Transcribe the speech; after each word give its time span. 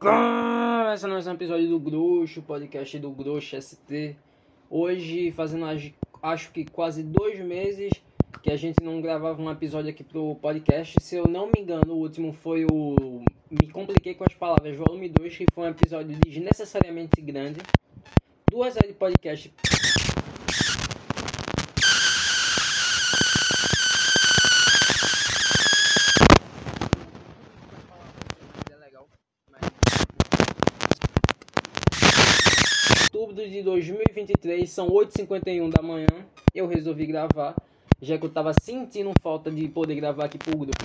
Começa 0.00 1.06
mais 1.06 1.26
um 1.26 1.32
episódio 1.34 1.68
do 1.68 1.78
Gruxo, 1.78 2.40
podcast 2.40 2.98
do 2.98 3.10
Gruxo 3.10 3.60
ST. 3.60 4.16
Hoje, 4.70 5.30
fazendo 5.30 5.66
acho 6.22 6.50
que 6.52 6.64
quase 6.64 7.02
dois 7.02 7.38
meses 7.38 7.92
que 8.42 8.50
a 8.50 8.56
gente 8.56 8.82
não 8.82 9.02
gravava 9.02 9.42
um 9.42 9.50
episódio 9.50 9.90
aqui 9.90 10.02
pro 10.02 10.36
podcast. 10.36 10.98
Se 11.00 11.16
eu 11.16 11.28
não 11.28 11.48
me 11.48 11.60
engano, 11.60 11.92
o 11.92 11.98
último 11.98 12.32
foi 12.32 12.64
o 12.64 13.22
Me 13.50 13.70
Compliquei 13.70 14.14
com 14.14 14.24
as 14.24 14.32
Palavras, 14.32 14.74
volume 14.74 15.06
2, 15.06 15.36
que 15.36 15.46
foi 15.52 15.64
um 15.64 15.70
episódio 15.70 16.16
desnecessariamente 16.24 17.20
grande. 17.20 17.60
Duas 18.50 18.76
horas 18.76 18.88
de 18.88 18.94
podcast 18.94 19.52
de 33.48 33.62
2023, 33.62 34.68
são 34.68 34.88
8h51 34.88 35.70
da 35.70 35.82
manhã. 35.82 36.06
Eu 36.54 36.66
resolvi 36.66 37.06
gravar, 37.06 37.54
já 38.00 38.18
que 38.18 38.24
eu 38.24 38.30
tava 38.30 38.52
sentindo 38.52 39.12
falta 39.22 39.50
de 39.50 39.68
poder 39.68 39.94
gravar 39.94 40.24
aqui 40.24 40.38
pro 40.38 40.56
grupo. 40.56 40.84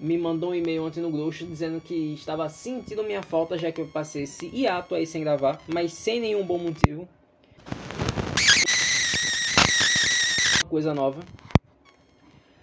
Me 0.00 0.16
mandou 0.16 0.50
um 0.50 0.54
e-mail 0.54 0.84
ontem 0.84 1.00
no 1.00 1.10
grupo 1.10 1.32
dizendo 1.44 1.80
que 1.80 2.14
estava 2.14 2.48
sentindo 2.48 3.02
minha 3.02 3.22
falta, 3.22 3.58
já 3.58 3.72
que 3.72 3.80
eu 3.80 3.86
passei 3.88 4.22
esse 4.24 4.46
hiato 4.46 4.94
aí 4.94 5.06
sem 5.06 5.22
gravar, 5.22 5.60
mas 5.72 5.92
sem 5.92 6.20
nenhum 6.20 6.44
bom 6.44 6.58
motivo. 6.58 7.08
Coisa 10.68 10.94
nova. 10.94 11.20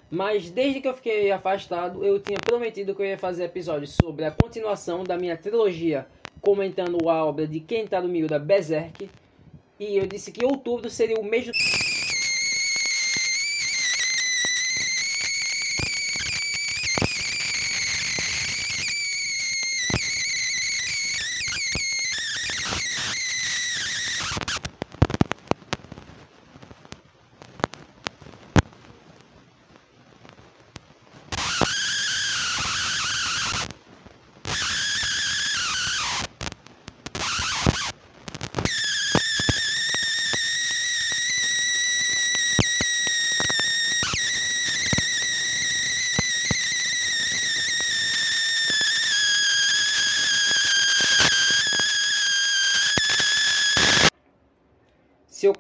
Mas 0.10 0.50
desde 0.50 0.82
que 0.82 0.88
eu 0.88 0.94
fiquei 0.94 1.32
afastado, 1.32 2.06
eu 2.06 2.20
tinha 2.20 2.38
prometido 2.40 2.94
que 2.94 3.02
eu 3.02 3.06
ia 3.06 3.18
fazer 3.18 3.46
episódios 3.46 3.96
sobre 4.02 4.26
a 4.26 4.32
continuação 4.32 5.04
da 5.04 5.18
minha 5.18 5.36
trilogia, 5.36 6.08
comentando 6.42 7.10
a 7.10 7.26
obra 7.26 7.48
de 7.48 7.60
Kentaro 7.60 8.08
Miura 8.08 8.38
Berserk. 8.38 9.10
E 9.80 9.98
eu 9.98 10.06
disse 10.06 10.32
que 10.32 10.46
outubro 10.46 10.90
seria 10.90 11.20
o 11.20 11.24
mês. 11.24 11.50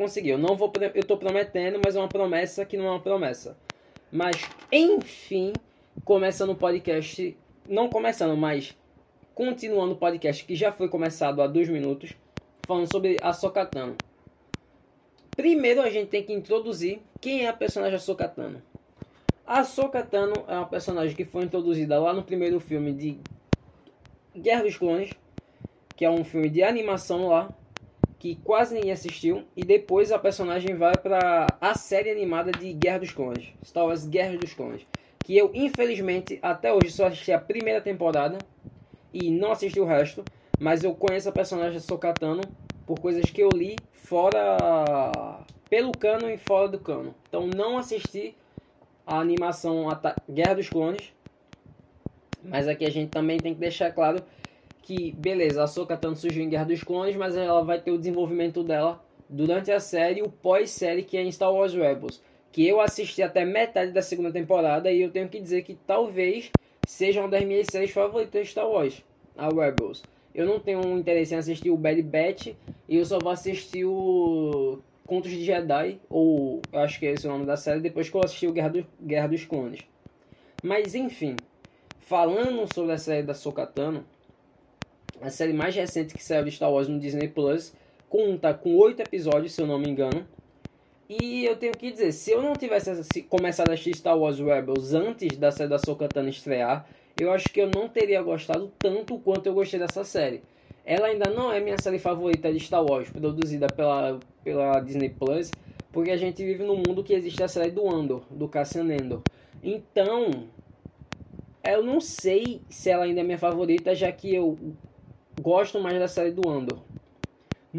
Conseguir. 0.06 0.30
Eu 0.30 0.38
não 0.38 0.56
vou, 0.56 0.72
eu 0.94 1.04
tô 1.04 1.18
prometendo, 1.18 1.82
mas 1.84 1.96
é 1.96 2.00
uma 2.00 2.08
promessa 2.08 2.66
que 2.66 2.78
não 2.78 2.86
é 2.86 2.92
uma 2.92 3.00
promessa. 3.00 3.58
Mas, 4.12 4.36
enfim, 4.72 5.52
começando 6.04 6.52
o 6.52 6.56
podcast, 6.56 7.36
não 7.68 7.90
começando, 7.90 8.38
mas 8.38 8.78
continuando 9.34 9.94
o 9.94 9.98
podcast 9.98 10.46
que 10.46 10.56
já 10.56 10.72
foi 10.72 10.88
começado 10.88 11.42
há 11.42 11.48
dois 11.48 11.68
minutos, 11.68 12.14
falando 12.66 12.90
sobre 12.92 13.18
a 13.22 13.34
Sokatano. 13.34 13.96
Primeiro 15.36 15.82
a 15.82 15.90
gente 15.90 16.10
tem 16.10 16.24
que 16.24 16.32
introduzir 16.32 17.02
quem 17.20 17.46
é 17.46 17.50
a 17.50 17.54
personagem 17.54 18.00
Sokatano. 18.00 18.62
A 19.46 19.64
Sokatano 19.64 20.34
é 20.48 20.56
uma 20.56 20.68
personagem 20.68 21.16
que 21.16 21.26
foi 21.26 21.44
introduzida 21.44 22.00
lá 22.00 22.14
no 22.14 22.24
primeiro 22.24 22.60
filme 22.60 22.94
de 22.94 23.20
Guerra 24.36 24.64
dos 24.64 24.78
Clones, 24.78 25.12
que 25.96 26.06
é 26.06 26.10
um 26.10 26.24
filme 26.24 26.50
de 26.50 26.64
animação 26.64 27.28
lá, 27.28 27.50
que 28.18 28.36
quase 28.44 28.74
ninguém 28.74 28.92
assistiu, 28.92 29.44
e 29.56 29.64
depois 29.64 30.12
a 30.12 30.20
personagem 30.20 30.76
vai 30.76 30.96
para 30.96 31.48
a 31.60 31.76
série 31.76 32.10
animada 32.10 32.52
de 32.52 32.74
Guerra 32.74 33.00
dos 33.00 33.12
Clones, 33.12 33.50
Star 33.64 33.86
Wars 33.86 34.06
Guerra 34.06 34.38
dos 34.38 34.54
Clones, 34.54 34.86
que 35.24 35.38
eu 35.38 35.52
infelizmente 35.54 36.40
até 36.42 36.74
hoje 36.74 36.92
só 36.92 37.08
assisti 37.08 37.32
a 37.32 37.40
primeira 37.40 37.82
temporada 37.82 38.38
e 39.14 39.30
não 39.30 39.52
assisti 39.52 39.80
o 39.80 39.86
resto, 39.86 40.24
mas 40.60 40.84
eu 40.84 40.94
conheço 40.94 41.30
a 41.30 41.32
personagem 41.32 41.80
Sokatano 41.80 42.42
por 42.86 43.00
coisas 43.00 43.30
que 43.30 43.42
eu 43.42 43.50
li 43.50 43.76
fora 43.92 45.44
pelo 45.70 45.92
cano 45.92 46.30
e 46.30 46.38
fora 46.38 46.68
do 46.68 46.80
cano. 46.80 47.14
Então 47.28 47.48
não 47.48 47.78
assisti 47.78 48.36
a 49.06 49.20
animação 49.20 49.88
Guerra 50.30 50.56
dos 50.56 50.70
Clones, 50.70 51.14
mas 52.44 52.68
aqui 52.68 52.86
a 52.86 52.92
gente 52.92 53.10
também 53.10 53.38
tem 53.38 53.54
que 53.54 53.60
deixar 53.60 53.92
claro 53.92 54.22
que, 54.86 55.12
beleza, 55.14 55.64
a 55.64 55.68
Soka 55.68 55.98
tanto 55.98 56.20
surgiu 56.20 56.44
em 56.44 56.50
Guerra 56.50 56.66
dos 56.66 56.84
Clones, 56.84 57.16
mas 57.16 57.36
ela 57.36 57.64
vai 57.64 57.82
ter 57.82 57.90
o 57.90 57.98
desenvolvimento 57.98 58.64
dela 58.64 59.04
durante 59.28 59.72
a 59.72 59.80
série, 59.80 60.22
o 60.22 60.30
pós-série 60.30 61.02
que 61.02 61.18
é 61.18 61.24
em 61.24 61.32
Star 61.32 61.52
Wars 61.52 61.74
Rebels, 61.74 62.22
que 62.52 62.68
eu 62.68 62.80
assisti 62.80 63.24
até 63.24 63.44
metade 63.44 63.92
da 63.92 64.04
segunda 64.04 64.32
temporada 64.32 64.92
e 64.92 65.02
eu 65.02 65.10
tenho 65.10 65.28
que 65.28 65.40
dizer 65.40 65.64
que 65.64 65.74
talvez 65.88 66.52
seja 66.88 67.20
uma 67.20 67.28
das 67.28 67.44
minhas 67.44 67.66
séries 67.66 67.90
favoritas 67.90 68.46
de 68.46 68.52
Star 68.52 68.70
Wars, 68.70 69.04
a 69.36 69.50
Rebels. 69.50 70.04
Eu 70.36 70.46
não 70.46 70.60
tenho 70.60 70.82
interesse 70.96 71.34
em 71.34 71.38
assistir 71.38 71.72
o 71.72 71.78
Bad 71.78 72.00
Batch 72.04 72.54
e 72.88 72.98
eu 72.98 73.06
só 73.06 73.18
vou 73.18 73.32
assistir 73.32 73.86
o 73.86 74.78
Contos 75.08 75.32
de 75.32 75.44
Jedi, 75.44 76.00
ou 76.08 76.62
eu 76.72 76.80
acho 76.80 77.00
que 77.00 77.08
é 77.08 77.14
esse 77.14 77.26
o 77.26 77.32
nome 77.32 77.46
da 77.48 77.58
série, 77.58 77.80
depois 77.80 78.08
que 78.08 78.16
eu 78.16 78.24
assisti 78.24 78.46
o 78.46 78.54
Guerra, 78.54 78.70
do, 78.70 78.86
Guerra 79.02 79.28
dos 79.30 79.46
Clones. 79.46 79.80
Mas 80.62 80.94
enfim, 80.94 81.38
falando 82.02 82.72
sobre 82.72 82.92
a 82.92 82.98
série 83.00 83.24
da 83.24 83.34
Sokatano, 83.34 84.06
a 85.22 85.30
série 85.30 85.54
mais 85.54 85.76
recente 85.76 86.14
que 86.14 86.24
saiu 86.24 86.44
de 86.44 86.52
Star 86.52 86.72
Wars 86.72 86.88
no 86.88 87.00
Disney 87.00 87.28
Plus, 87.28 87.74
conta 88.10 88.54
com 88.54 88.76
oito 88.76 89.02
episódios, 89.02 89.54
se 89.54 89.62
eu 89.62 89.68
não 89.68 89.80
me 89.80 89.90
engano. 89.90 90.26
E 91.08 91.46
eu 91.46 91.56
tenho 91.56 91.74
que 91.74 91.92
dizer, 91.92 92.12
se 92.12 92.32
eu 92.32 92.42
não 92.42 92.54
tivesse 92.54 93.22
começado 93.24 93.70
a 93.70 93.74
assistir 93.74 93.96
Star 93.96 94.18
Wars 94.18 94.40
Rebels 94.40 94.94
antes 94.94 95.38
da 95.38 95.52
série 95.52 95.70
da 95.70 95.78
Sokatana 95.78 96.30
estrear, 96.30 96.88
eu 97.20 97.32
acho 97.32 97.50
que 97.50 97.62
eu 97.62 97.70
não 97.74 97.88
teria 97.88 98.22
gostado 98.22 98.72
tanto 98.80 99.18
quanto 99.20 99.46
eu 99.46 99.54
gostei 99.54 99.80
dessa 99.80 100.04
série. 100.04 100.42
Ela 100.84 101.08
ainda 101.08 101.30
não 101.30 101.52
é 101.52 101.60
minha 101.60 101.78
série 101.78 102.00
favorita 102.00 102.52
de 102.52 102.60
Star 102.60 102.84
Wars, 102.84 103.10
produzida 103.10 103.68
pela, 103.68 104.20
pela 104.44 104.80
Disney 104.80 105.10
Plus, 105.10 105.52
porque 105.92 106.12
a 106.12 106.18
gente 106.18 106.44
vive 106.44 106.64
num 106.64 106.78
mundo 106.88 107.04
que 107.04 107.14
existe 107.14 107.42
a 107.42 107.48
série 107.48 107.72
do 107.72 107.90
Andor, 107.90 108.24
do 108.30 108.48
Cassian 108.48 108.84
Andor. 108.84 109.22
Então, 109.64 110.48
eu 111.64 111.84
não 111.84 112.00
sei 112.00 112.62
se 112.70 112.90
ela 112.90 113.06
ainda 113.06 113.22
é 113.22 113.24
minha 113.24 113.38
favorita, 113.38 113.96
já 113.96 114.12
que 114.12 114.34
eu 114.34 114.58
gosto 115.42 115.80
mais 115.80 116.00
da 116.00 116.08
série 116.08 116.32
do 116.32 116.50
Andor. 116.50 116.80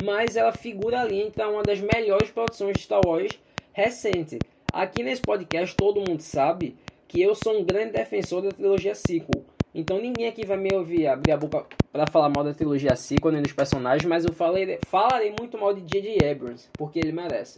Mas 0.05 0.37
ela 0.37 0.53
figura 0.53 1.01
ali 1.01 1.23
entre 1.23 1.43
uma 1.45 1.63
das 1.63 1.81
melhores 1.81 2.31
produções 2.31 2.77
de 2.77 2.83
Star 2.83 3.01
Wars 3.05 3.33
recente. 3.73 4.39
Aqui 4.73 5.03
nesse 5.03 5.23
podcast 5.23 5.75
todo 5.75 6.05
mundo 6.07 6.21
sabe 6.21 6.77
que 7.09 7.21
eu 7.23 7.35
sou 7.35 7.59
um 7.59 7.65
grande 7.65 7.93
defensor 7.93 8.43
da 8.43 8.51
trilogia 8.51 8.95
sequel. 8.95 9.45
Então 9.75 10.01
ninguém 10.01 10.29
aqui 10.29 10.45
vai 10.45 10.57
me 10.57 10.75
ouvir 10.75 11.07
abrir 11.07 11.33
a 11.33 11.37
boca 11.37 11.67
para 11.93 12.07
falar 12.11 12.29
mal 12.29 12.45
da 12.45 12.55
trilogia 12.55 12.97
sequel 12.97 13.33
nem 13.33 13.43
dos 13.43 13.53
personagens, 13.53 14.05
mas 14.05 14.25
eu 14.25 14.33
falei, 14.33 14.79
falarei 14.87 15.35
muito 15.39 15.59
mal 15.59 15.73
de 15.73 15.81
J.J. 15.83 16.31
Abrams, 16.31 16.69
porque 16.73 16.99
ele 16.99 17.13
merece. 17.13 17.55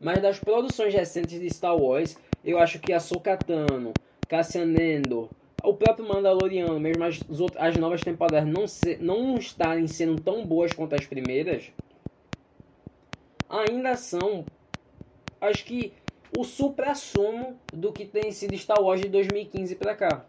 Mas 0.00 0.20
das 0.20 0.38
produções 0.38 0.92
recentes 0.92 1.40
de 1.40 1.48
Star 1.48 1.76
Wars, 1.76 2.16
eu 2.44 2.58
acho 2.58 2.78
que 2.78 2.92
a 2.92 3.00
Sokatano, 3.00 3.92
Cassian 4.28 4.74
Endor, 4.78 5.28
o 5.64 5.74
próprio 5.74 6.06
Mandaloriano, 6.06 6.78
mesmo 6.78 7.04
as, 7.04 7.20
as 7.56 7.76
novas 7.76 8.02
temporadas 8.02 8.46
não, 8.46 8.66
se, 8.66 8.96
não 8.98 9.36
estarem 9.36 9.86
sendo 9.86 10.20
tão 10.20 10.44
boas 10.46 10.72
quanto 10.72 10.94
as 10.94 11.06
primeiras, 11.06 11.72
ainda 13.48 13.96
são, 13.96 14.44
acho 15.40 15.64
que, 15.64 15.92
o 16.36 16.44
supra-sumo 16.44 17.56
do 17.72 17.92
que 17.92 18.04
tem 18.04 18.32
sido 18.32 18.56
Star 18.56 18.82
Wars 18.82 19.00
de 19.00 19.08
2015 19.08 19.76
para 19.76 19.94
cá. 19.94 20.24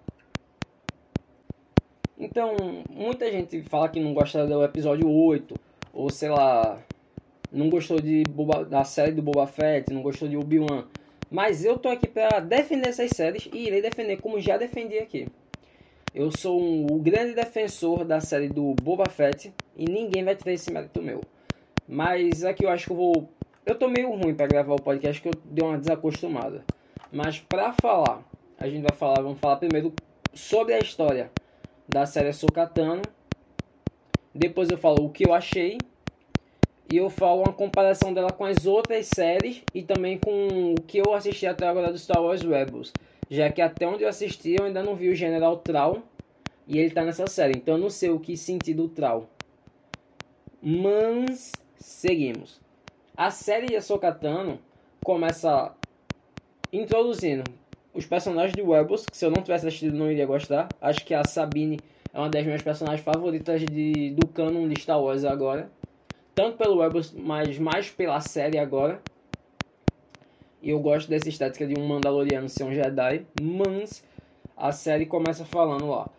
Então, 2.18 2.56
muita 2.90 3.30
gente 3.32 3.62
fala 3.64 3.90
que 3.90 4.00
não 4.00 4.14
gosta 4.14 4.46
do 4.46 4.64
episódio 4.64 5.10
8, 5.10 5.56
ou 5.92 6.10
sei 6.10 6.30
lá, 6.30 6.80
não 7.52 7.70
gostou 7.70 8.00
de 8.00 8.24
Boba, 8.30 8.64
da 8.64 8.84
série 8.84 9.12
do 9.12 9.22
Boba 9.22 9.48
Fett, 9.48 9.92
não 9.92 10.02
gostou 10.02 10.28
de 10.28 10.38
Obi-Wan. 10.38 10.86
Mas 11.36 11.66
eu 11.66 11.78
tô 11.78 11.90
aqui 11.90 12.08
para 12.08 12.40
defender 12.40 12.88
essas 12.88 13.10
séries 13.10 13.50
e 13.52 13.68
irei 13.68 13.82
defender 13.82 14.22
como 14.22 14.40
já 14.40 14.56
defendi 14.56 14.98
aqui. 14.98 15.28
Eu 16.14 16.32
sou 16.32 16.62
um, 16.62 16.86
o 16.90 16.98
grande 16.98 17.34
defensor 17.34 18.06
da 18.06 18.22
série 18.22 18.48
do 18.48 18.74
Boba 18.82 19.10
Fett 19.10 19.54
e 19.76 19.84
ninguém 19.84 20.24
vai 20.24 20.34
ter 20.34 20.54
esse 20.54 20.72
mérito 20.72 21.02
meu. 21.02 21.20
Mas 21.86 22.46
aqui 22.46 22.64
eu 22.64 22.70
acho 22.70 22.86
que 22.86 22.92
eu 22.94 22.96
vou. 22.96 23.30
Eu 23.66 23.76
tô 23.76 23.90
meio 23.90 24.16
ruim 24.16 24.34
para 24.34 24.48
gravar 24.48 24.76
o 24.76 24.82
podcast 24.82 25.22
que 25.22 25.28
eu 25.28 25.34
dei 25.44 25.68
uma 25.68 25.78
desacostumada. 25.78 26.64
Mas 27.12 27.38
para 27.38 27.74
falar 27.74 28.24
A 28.58 28.70
gente 28.70 28.84
vai 28.84 28.98
falar, 28.98 29.22
vamos 29.22 29.38
falar 29.38 29.58
primeiro 29.58 29.92
sobre 30.34 30.74
a 30.74 30.80
história 30.80 31.30
da 31.86 32.06
série 32.06 32.32
Sokatano. 32.32 33.02
Depois 34.34 34.70
eu 34.70 34.78
falo 34.78 35.04
o 35.06 35.10
que 35.10 35.28
eu 35.28 35.34
achei. 35.34 35.80
E 36.92 36.98
eu 36.98 37.10
falo 37.10 37.42
uma 37.42 37.54
comparação 37.54 38.14
dela 38.14 38.32
com 38.32 38.46
as 38.46 38.66
outras 38.66 39.08
séries 39.08 39.64
e 39.74 39.82
também 39.82 40.20
com 40.20 40.74
o 40.74 40.82
que 40.82 41.00
eu 41.00 41.14
assisti 41.14 41.48
até 41.48 41.68
agora 41.68 41.92
do 41.92 41.98
Star 41.98 42.22
Wars 42.22 42.42
Rebels. 42.42 42.94
Já 43.30 43.52
que 43.52 43.62
até 43.62 43.88
onde 43.88 44.04
eu 44.04 44.10
assisti 44.10 44.56
eu 44.60 44.66
ainda 44.66 44.84
não 44.84 44.96
vi 44.96 45.10
o 45.10 45.16
General 45.16 45.58
Traum 45.58 46.02
e 46.68 46.78
ele 46.78 46.92
tá 46.92 47.04
nessa 47.04 47.26
série. 47.28 47.58
Então 47.58 47.76
eu 47.76 47.82
não 47.82 47.90
sei 47.90 48.10
o 48.10 48.20
que 48.20 48.38
sentir 48.38 48.76
do 48.76 48.88
Traum. 48.88 49.26
Mas 50.62 51.52
seguimos. 51.78 52.60
A 53.18 53.32
série 53.32 53.68
de 53.68 53.82
Sokatano 53.82 54.60
começa 55.04 55.74
introduzindo 56.72 57.44
os 57.94 58.06
personagens 58.06 58.54
de 58.54 58.62
Rebels, 58.62 59.06
que 59.06 59.16
se 59.16 59.26
eu 59.26 59.32
não 59.32 59.42
tivesse 59.42 59.68
assistido 59.68 59.98
não 59.98 60.12
iria 60.12 60.26
gostar. 60.26 60.68
Acho 60.82 61.04
que 61.06 61.14
a 61.14 61.24
Sabine 61.24 61.80
é 62.14 62.20
uma 62.20 62.30
das 62.30 62.46
minhas 62.46 62.62
personagens 62.62 63.04
favoritas 63.04 63.62
de, 63.62 64.12
do 64.12 64.28
canon 64.28 64.68
de 64.68 64.80
Star 64.80 65.02
Wars 65.02 65.24
agora. 65.24 65.70
Tanto 66.36 66.58
pelo 66.58 66.82
Rebels, 66.82 67.14
mas 67.18 67.58
mais 67.58 67.90
pela 67.90 68.20
série 68.20 68.60
agora. 68.60 69.02
E 70.62 70.70
eu 70.70 70.80
gosto 70.80 71.10
dessa 71.10 71.30
estética 71.30 71.66
de 71.66 71.80
um 71.80 71.88
Mandaloriano 71.88 72.50
ser 72.50 72.66
um 72.66 72.74
Jedi. 72.74 73.26
Mas 73.42 74.04
a 74.58 74.74
série 74.74 75.06
começa 75.06 75.46
falando 75.46 75.90
lá. 75.90 76.10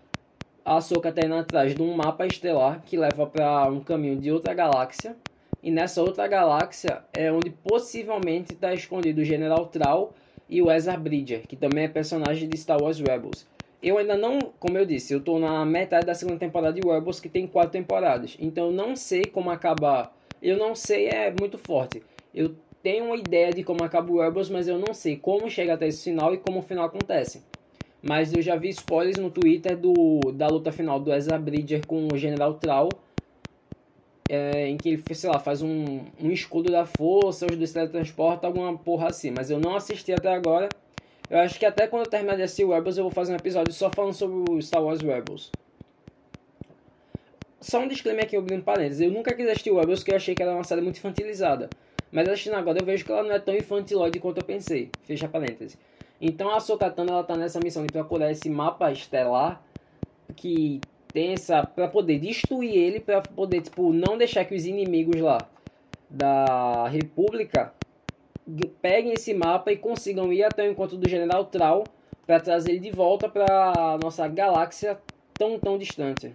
A 0.65 0.77
Ahsoka 0.77 1.13
tá 1.13 1.25
indo 1.25 1.35
atrás 1.35 1.75
de 1.75 1.83
um 1.83 1.95
mapa 1.95 2.27
estelar 2.27 2.83
que 2.87 2.97
leva 2.97 3.27
para 3.27 3.71
um 3.71 3.81
caminho 3.81 4.17
de 4.17 4.33
outra 4.33 4.55
galáxia. 4.55 5.15
E 5.63 5.71
nessa 5.71 6.01
outra 6.01 6.27
galáxia 6.27 7.03
é 7.13 7.31
onde 7.31 7.51
possivelmente 7.51 8.55
está 8.55 8.73
escondido 8.73 9.21
o 9.21 9.25
General 9.25 9.67
Trau 9.67 10.15
e 10.49 10.63
o 10.63 10.71
Ezra 10.71 10.97
Bridger, 10.97 11.47
que 11.47 11.57
também 11.57 11.85
é 11.85 11.89
personagem 11.89 12.49
de 12.49 12.57
Star 12.57 12.83
Wars 12.83 12.99
Rebels. 13.01 13.47
Eu 13.83 13.99
ainda 13.99 14.17
não, 14.17 14.39
como 14.67 14.79
eu 14.79 14.85
disse, 14.85 15.13
eu 15.13 15.21
estou 15.21 15.39
na 15.39 15.65
metade 15.65 16.07
da 16.07 16.15
segunda 16.15 16.41
temporada 16.41 16.73
de 16.73 16.87
Rebels, 16.87 17.21
que 17.21 17.29
tem 17.29 17.47
quatro 17.47 17.71
temporadas. 17.71 18.37
Então 18.41 18.67
eu 18.67 18.73
não 18.73 18.97
sei 18.97 19.25
como 19.27 19.49
acabar. 19.49 20.13
Eu 20.43 20.59
não 20.59 20.75
sei, 20.75 21.07
é 21.07 21.33
muito 21.33 21.57
forte. 21.57 22.03
Eu 22.35 22.57
tenho 22.83 23.05
uma 23.05 23.17
ideia 23.17 23.53
de 23.53 23.63
como 23.63 23.85
acaba 23.85 24.11
o 24.13 24.21
Rebels, 24.21 24.51
mas 24.51 24.67
eu 24.67 24.77
não 24.77 24.93
sei 24.93 25.17
como 25.17 25.49
chega 25.49 25.75
até 25.75 25.87
esse 25.87 26.03
final 26.03 26.35
e 26.35 26.39
como 26.39 26.59
o 26.59 26.63
final 26.63 26.85
acontece. 26.85 27.45
Mas 28.03 28.35
eu 28.35 28.43
já 28.43 28.57
vi 28.57 28.71
spoilers 28.71 29.19
no 29.19 29.31
Twitter 29.31 29.77
do, 29.77 30.33
da 30.33 30.49
luta 30.49 30.73
final 30.73 30.99
do 30.99 31.13
Ezra 31.15 31.39
Bridger 31.39 31.87
com 31.87 32.09
o 32.13 32.17
General 32.17 32.53
Trau. 32.55 32.89
É, 34.29 34.67
em 34.69 34.77
que 34.77 34.89
ele, 34.89 35.15
sei 35.15 35.31
lá, 35.31 35.39
faz 35.39 35.63
um, 35.63 36.01
um 36.21 36.33
escudo 36.33 36.73
da 36.73 36.85
força, 36.85 37.47
os 37.49 37.57
dois 37.57 37.73
teletransportam, 37.73 38.51
alguma 38.51 38.77
porra 38.77 39.09
assim. 39.11 39.31
Mas 39.31 39.49
eu 39.49 39.61
não 39.61 39.77
assisti 39.77 40.13
até 40.13 40.35
agora. 40.35 40.69
Eu 41.28 41.38
acho 41.40 41.58
que 41.58 41.67
até 41.67 41.87
quando 41.87 42.05
eu 42.05 42.11
terminar 42.11 42.37
de 42.37 42.43
assistir 42.43 42.67
Rebels 42.67 42.96
eu 42.96 43.05
vou 43.05 43.11
fazer 43.11 43.32
um 43.32 43.37
episódio 43.37 43.73
só 43.73 43.90
falando 43.90 44.14
sobre 44.14 44.52
o 44.52 44.62
Star 44.62 44.82
Wars 44.82 45.00
Rebels. 45.00 45.50
Só 47.61 47.81
um 47.81 47.88
disclaimer 47.88 48.25
aqui, 48.25 48.37
abrindo 48.37 48.62
parênteses. 48.62 49.00
Eu 49.00 49.11
nunca 49.11 49.34
quis 49.34 49.46
assistir 49.49 49.73
Rebels 49.73 50.00
porque 50.00 50.12
eu 50.12 50.17
achei 50.17 50.34
que 50.34 50.43
era 50.43 50.55
uma 50.55 50.62
série 50.62 50.82
muito 50.82 50.99
infantilizada. 50.99 51.69
Mas 52.12 52.28
assistindo 52.28 52.55
agora 52.55 52.78
eu 52.81 52.87
vejo 52.87 53.05
que 53.05 53.11
ela 53.11 53.25
não 53.25 53.32
é 53.32 53.38
tão 53.40 53.55
infantilóide 53.56 54.20
quanto 54.20 54.38
eu 54.38 54.44
pensei. 54.44 54.90
Fecha 55.02 55.28
parênteses. 55.28 55.76
Então 56.20 56.55
a 56.55 56.61
Sokatana 56.61 57.11
ela 57.11 57.25
tá 57.25 57.37
nessa 57.37 57.58
missão 57.58 57.84
de 57.84 57.93
procurar 57.93 58.31
esse 58.31 58.49
mapa 58.49 58.90
estelar 58.93 59.61
que 60.37 60.81
tem 61.12 61.32
essa 61.32 61.64
para 61.64 61.88
poder 61.88 62.19
destruir 62.19 62.75
ele, 62.75 63.00
para 63.00 63.20
poder 63.20 63.62
tipo 63.62 63.93
não 63.93 64.17
deixar 64.17 64.44
que 64.44 64.55
os 64.55 64.64
inimigos 64.64 65.20
lá 65.20 65.38
da 66.08 66.88
República 66.88 67.72
peguem 68.81 69.12
esse 69.12 69.34
mapa 69.34 69.72
e 69.72 69.76
consigam 69.76 70.32
ir 70.32 70.44
até 70.44 70.66
o 70.66 70.70
encontro 70.70 70.96
do 70.96 71.08
General 71.08 71.44
Trau 71.44 71.84
para 72.26 72.40
trazer 72.40 72.72
ele 72.72 72.81
de 72.81 72.90
volta 72.90 73.28
para 73.28 73.98
nossa 74.02 74.26
galáxia 74.28 74.98
tão 75.34 75.58
tão 75.58 75.76
distante 75.78 76.34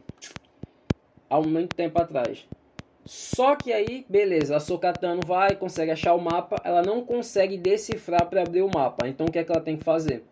há 1.29 1.39
muito 1.39 1.75
tempo 1.75 2.01
atrás. 2.01 2.45
Só 3.05 3.55
que 3.55 3.73
aí, 3.73 4.05
beleza, 4.07 4.55
a 4.55 4.59
Sokatano 4.59 5.21
vai, 5.25 5.55
consegue 5.55 5.91
achar 5.91 6.13
o 6.13 6.21
mapa, 6.21 6.57
ela 6.63 6.81
não 6.81 7.03
consegue 7.03 7.57
decifrar 7.57 8.29
para 8.29 8.41
abrir 8.41 8.61
o 8.61 8.69
mapa. 8.69 9.07
Então 9.07 9.25
o 9.25 9.31
que 9.31 9.39
é 9.39 9.43
que 9.43 9.51
ela 9.51 9.61
tem 9.61 9.77
que 9.77 9.83
fazer? 9.83 10.23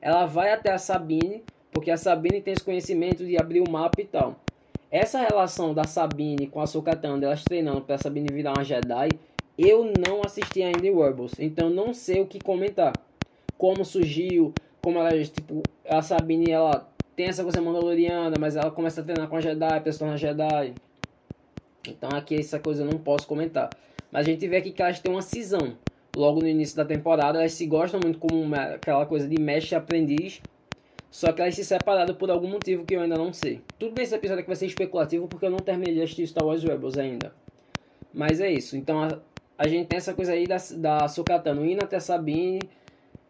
Ela 0.00 0.24
vai 0.24 0.52
até 0.52 0.72
a 0.72 0.78
Sabine, 0.78 1.42
porque 1.70 1.90
a 1.90 1.96
Sabine 1.96 2.40
tem 2.40 2.54
esse 2.54 2.64
conhecimento 2.64 3.24
de 3.26 3.36
abrir 3.36 3.60
o 3.60 3.70
mapa 3.70 4.00
e 4.00 4.04
tal. 4.04 4.36
Essa 4.90 5.20
relação 5.20 5.74
da 5.74 5.84
Sabine 5.84 6.46
com 6.46 6.60
a 6.60 6.66
Sokatano, 6.66 7.22
elas 7.24 7.42
treinando 7.42 7.82
para 7.82 7.96
a 7.96 7.98
Sabine 7.98 8.28
virar 8.32 8.52
uma 8.52 8.64
Jedi, 8.64 9.08
eu 9.56 9.84
não 9.84 10.22
assisti 10.24 10.62
ainda 10.62 10.82
Rebels, 10.82 11.32
então 11.38 11.70
não 11.70 11.94
sei 11.94 12.20
o 12.20 12.26
que 12.26 12.40
comentar. 12.40 12.92
Como 13.56 13.84
surgiu, 13.84 14.52
como 14.82 14.98
ela, 14.98 15.10
tipo, 15.24 15.62
a 15.88 16.02
Sabine, 16.02 16.50
ela 16.50 16.88
tem 17.14 17.26
essa 17.26 17.42
coisa 17.42 17.60
mandaloriana, 17.60 18.36
mas 18.38 18.56
ela 18.56 18.70
começa 18.70 19.00
a 19.00 19.04
treinar 19.04 19.28
com 19.28 19.36
a 19.36 19.40
Jedi, 19.40 19.80
para 19.80 19.92
se 19.92 19.98
tornar 19.98 20.16
Jedi. 20.16 20.74
Então 21.88 22.10
aqui 22.12 22.34
essa 22.34 22.58
coisa 22.58 22.82
eu 22.82 22.90
não 22.90 22.98
posso 22.98 23.26
comentar. 23.26 23.70
Mas 24.10 24.26
a 24.26 24.30
gente 24.30 24.46
vê 24.48 24.56
aqui 24.56 24.72
que 24.72 24.82
elas 24.82 24.98
têm 25.00 25.12
uma 25.12 25.22
cisão. 25.22 25.76
Logo 26.16 26.40
no 26.40 26.48
início 26.48 26.76
da 26.76 26.84
temporada, 26.84 27.38
elas 27.38 27.52
se 27.52 27.66
gostam 27.66 28.00
muito 28.02 28.18
como 28.18 28.40
uma, 28.40 28.74
aquela 28.74 29.06
coisa 29.06 29.28
de 29.28 29.40
mestre 29.40 29.74
aprendiz. 29.74 30.40
Só 31.10 31.32
que 31.32 31.40
elas 31.40 31.54
se 31.54 31.64
separaram 31.64 32.14
por 32.14 32.30
algum 32.30 32.48
motivo 32.48 32.84
que 32.84 32.96
eu 32.96 33.00
ainda 33.00 33.16
não 33.16 33.32
sei. 33.32 33.60
Tudo 33.78 33.94
nesse 33.96 34.14
episódio 34.14 34.40
aqui 34.40 34.48
vai 34.48 34.56
ser 34.56 34.66
especulativo 34.66 35.28
porque 35.28 35.46
eu 35.46 35.50
não 35.50 35.58
terminei 35.58 35.94
de 35.94 36.02
assistir 36.02 36.26
Star 36.26 36.44
Wars 36.44 36.62
Rebels 36.62 36.98
ainda. 36.98 37.32
Mas 38.12 38.40
é 38.40 38.50
isso. 38.50 38.76
Então 38.76 39.02
a, 39.02 39.18
a 39.56 39.68
gente 39.68 39.86
tem 39.86 39.96
essa 39.96 40.12
coisa 40.12 40.32
aí 40.32 40.46
da, 40.46 40.56
da 40.76 41.08
Sokatano 41.08 41.64
indo 41.64 41.84
até 41.84 42.00
Sabine 42.00 42.60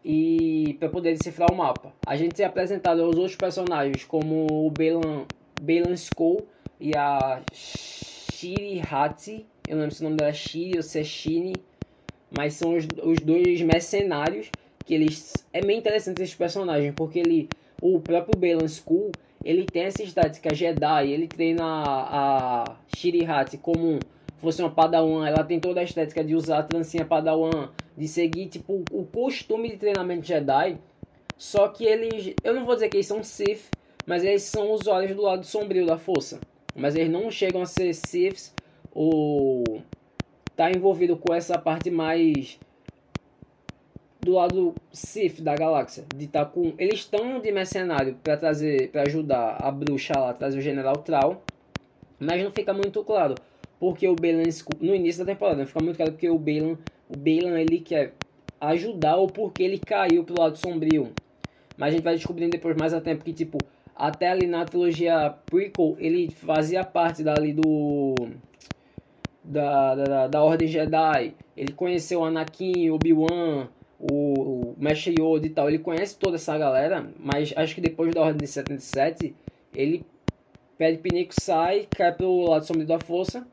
e 0.05 0.77
para 0.79 0.89
poder 0.89 1.13
decifrar 1.13 1.51
o 1.51 1.57
mapa. 1.57 1.93
A 2.07 2.17
gente 2.17 2.43
é 2.43 2.45
apresentado 2.47 3.03
aos 3.03 3.17
outros 3.17 3.37
personagens 3.37 4.05
como 4.05 4.47
o 4.51 4.71
Balan 4.71 5.93
Skull 5.95 6.47
e 6.81 6.93
a 6.97 7.43
Shiri 7.53 8.81
Hatsi. 8.81 9.47
Eu 9.67 9.77
não 9.77 9.83
lembro 9.83 9.95
se 9.95 10.01
o 10.03 10.05
nome 10.05 10.17
dela 10.17 10.31
é 10.31 10.35
Shiri 10.35 10.77
ou 10.77 10.83
se 10.83 11.01
é 11.01 11.05
Shini. 11.05 11.55
Mas 12.37 12.55
são 12.55 12.75
os, 12.75 12.87
os 13.03 13.19
dois 13.21 13.61
mercenários 13.63 14.51
que 14.85 14.95
eles... 14.95 15.33
É 15.53 15.65
meio 15.65 15.79
interessante 15.79 16.23
esse 16.23 16.37
personagem 16.37 16.93
porque 16.93 17.19
ele... 17.19 17.49
O 17.81 18.01
próprio 18.01 18.39
Balan 18.39 18.67
Skull, 18.67 19.13
ele 19.45 19.65
tem 19.65 19.85
essa 19.85 20.03
estética 20.03 20.55
Jedi. 20.55 21.11
Ele 21.11 21.29
treina 21.29 21.65
a, 21.65 22.63
a 22.63 22.77
Shiri 22.95 23.25
Hatsi 23.25 23.59
como 23.59 23.99
fosse 24.45 24.63
uma 24.63 24.71
padawan, 24.71 25.27
ela 25.27 25.43
tem 25.43 25.59
toda 25.59 25.81
a 25.81 25.83
estética 25.83 26.23
de 26.23 26.35
usar 26.35 26.59
a 26.59 26.63
trancinha 26.63 27.05
padawan, 27.05 27.71
de 27.97 28.07
seguir 28.07 28.47
tipo 28.47 28.85
o 28.91 29.05
costume 29.05 29.71
de 29.71 29.77
treinamento 29.77 30.27
Jedi. 30.27 30.79
Só 31.37 31.69
que 31.69 31.85
eles, 31.85 32.35
eu 32.45 32.55
não 32.55 32.65
vou 32.65 32.75
dizer 32.75 32.89
que 32.89 32.99
eles 32.99 33.07
são 33.07 33.23
Sith, 33.23 33.71
mas 34.07 34.23
eles 34.23 34.43
são 34.43 34.71
usuários 34.71 35.17
do 35.17 35.23
lado 35.23 35.45
sombrio 35.45 35.87
da 35.87 35.99
força. 35.99 36.41
Mas 36.77 36.95
eles 36.95 37.11
não 37.11 37.31
chegam 37.31 37.63
a 37.63 37.67
ser 37.67 37.93
Siths 37.95 38.55
ou 38.93 39.83
tá 40.55 40.71
envolvido 40.71 41.17
com 41.17 41.35
essa 41.35 41.59
parte 41.59 41.91
mais 41.91 42.59
do 44.21 44.33
lado 44.33 44.75
Sith 44.93 45.41
da 45.41 45.55
galáxia, 45.55 46.05
de 46.15 46.27
tá 46.27 46.45
com, 46.45 46.73
eles 46.79 47.01
estão 47.01 47.41
de 47.41 47.53
mercenário 47.53 48.17
para 48.23 48.37
trazer, 48.37 48.91
para 48.91 49.03
ajudar 49.03 49.59
a 49.61 49.71
bruxa 49.71 50.19
lá, 50.19 50.33
trazer 50.33 50.59
o 50.59 50.63
General 50.63 50.97
Trau, 50.97 51.43
mas 52.19 52.43
não 52.43 52.51
fica 52.51 52.73
muito 52.73 53.05
claro 53.05 53.35
porque 53.79 54.09
o 54.09 54.15
Balan 54.15 54.43
no 54.81 54.95
início 54.95 55.25
da 55.25 55.33
temporada, 55.33 55.59
não 55.59 55.67
fica 55.67 55.83
muito 55.83 55.97
claro 55.97 56.13
porque 56.13 56.29
o 56.29 56.39
Balan, 56.39 56.79
o 57.09 57.17
Balan 57.17 57.59
ele 57.61 57.81
quer 57.81 58.15
ajudar 58.61 59.17
ou 59.17 59.27
porque 59.27 59.63
ele 59.63 59.79
caiu 59.79 60.25
pro 60.25 60.41
lado 60.41 60.57
sombrio. 60.57 61.13
Mas 61.77 61.89
a 61.89 61.93
gente 61.93 62.05
vai 62.05 62.15
descobrindo 62.15 62.53
depois 62.53 62.77
mais 62.77 62.95
a 62.95 63.01
tempo 63.01 63.25
que 63.25 63.33
tipo 63.33 63.59
até 63.95 64.29
ali 64.29 64.47
na 64.47 64.65
trilogia 64.65 65.35
prequel 65.47 65.97
ele 65.99 66.31
fazia 66.31 66.83
parte 66.85 67.23
dali 67.23 67.53
do 67.53 68.15
da, 69.43 69.95
da, 69.95 70.27
da 70.29 70.43
Ordem 70.43 70.69
Jedi. 70.69 71.35
Ele 71.57 71.73
conheceu 71.73 72.21
o 72.21 72.25
Anakin, 72.25 72.91
Obi-Wan, 72.91 73.69
o, 73.99 74.73
o 74.73 74.75
Mestre 74.79 75.15
Yoda 75.19 75.47
e 75.47 75.51
tal. 75.51 75.69
Ele 75.69 75.79
conhece 75.79 76.19
toda 76.19 76.37
essa 76.37 76.57
galera, 76.57 77.07
mas 77.19 77.53
acho 77.57 77.75
que 77.75 77.81
depois 77.81 78.13
da 78.15 78.23
Ordem 78.23 78.39
de 78.39 78.47
77 78.47 79.35
ele 79.75 80.05
pede 80.79 80.99
pinico, 80.99 81.35
sai, 81.39 81.87
cai 81.95 82.13
pro 82.13 82.49
lado 82.49 82.67
sombrio 82.67 82.87
da 82.87 82.99
força 82.99 83.47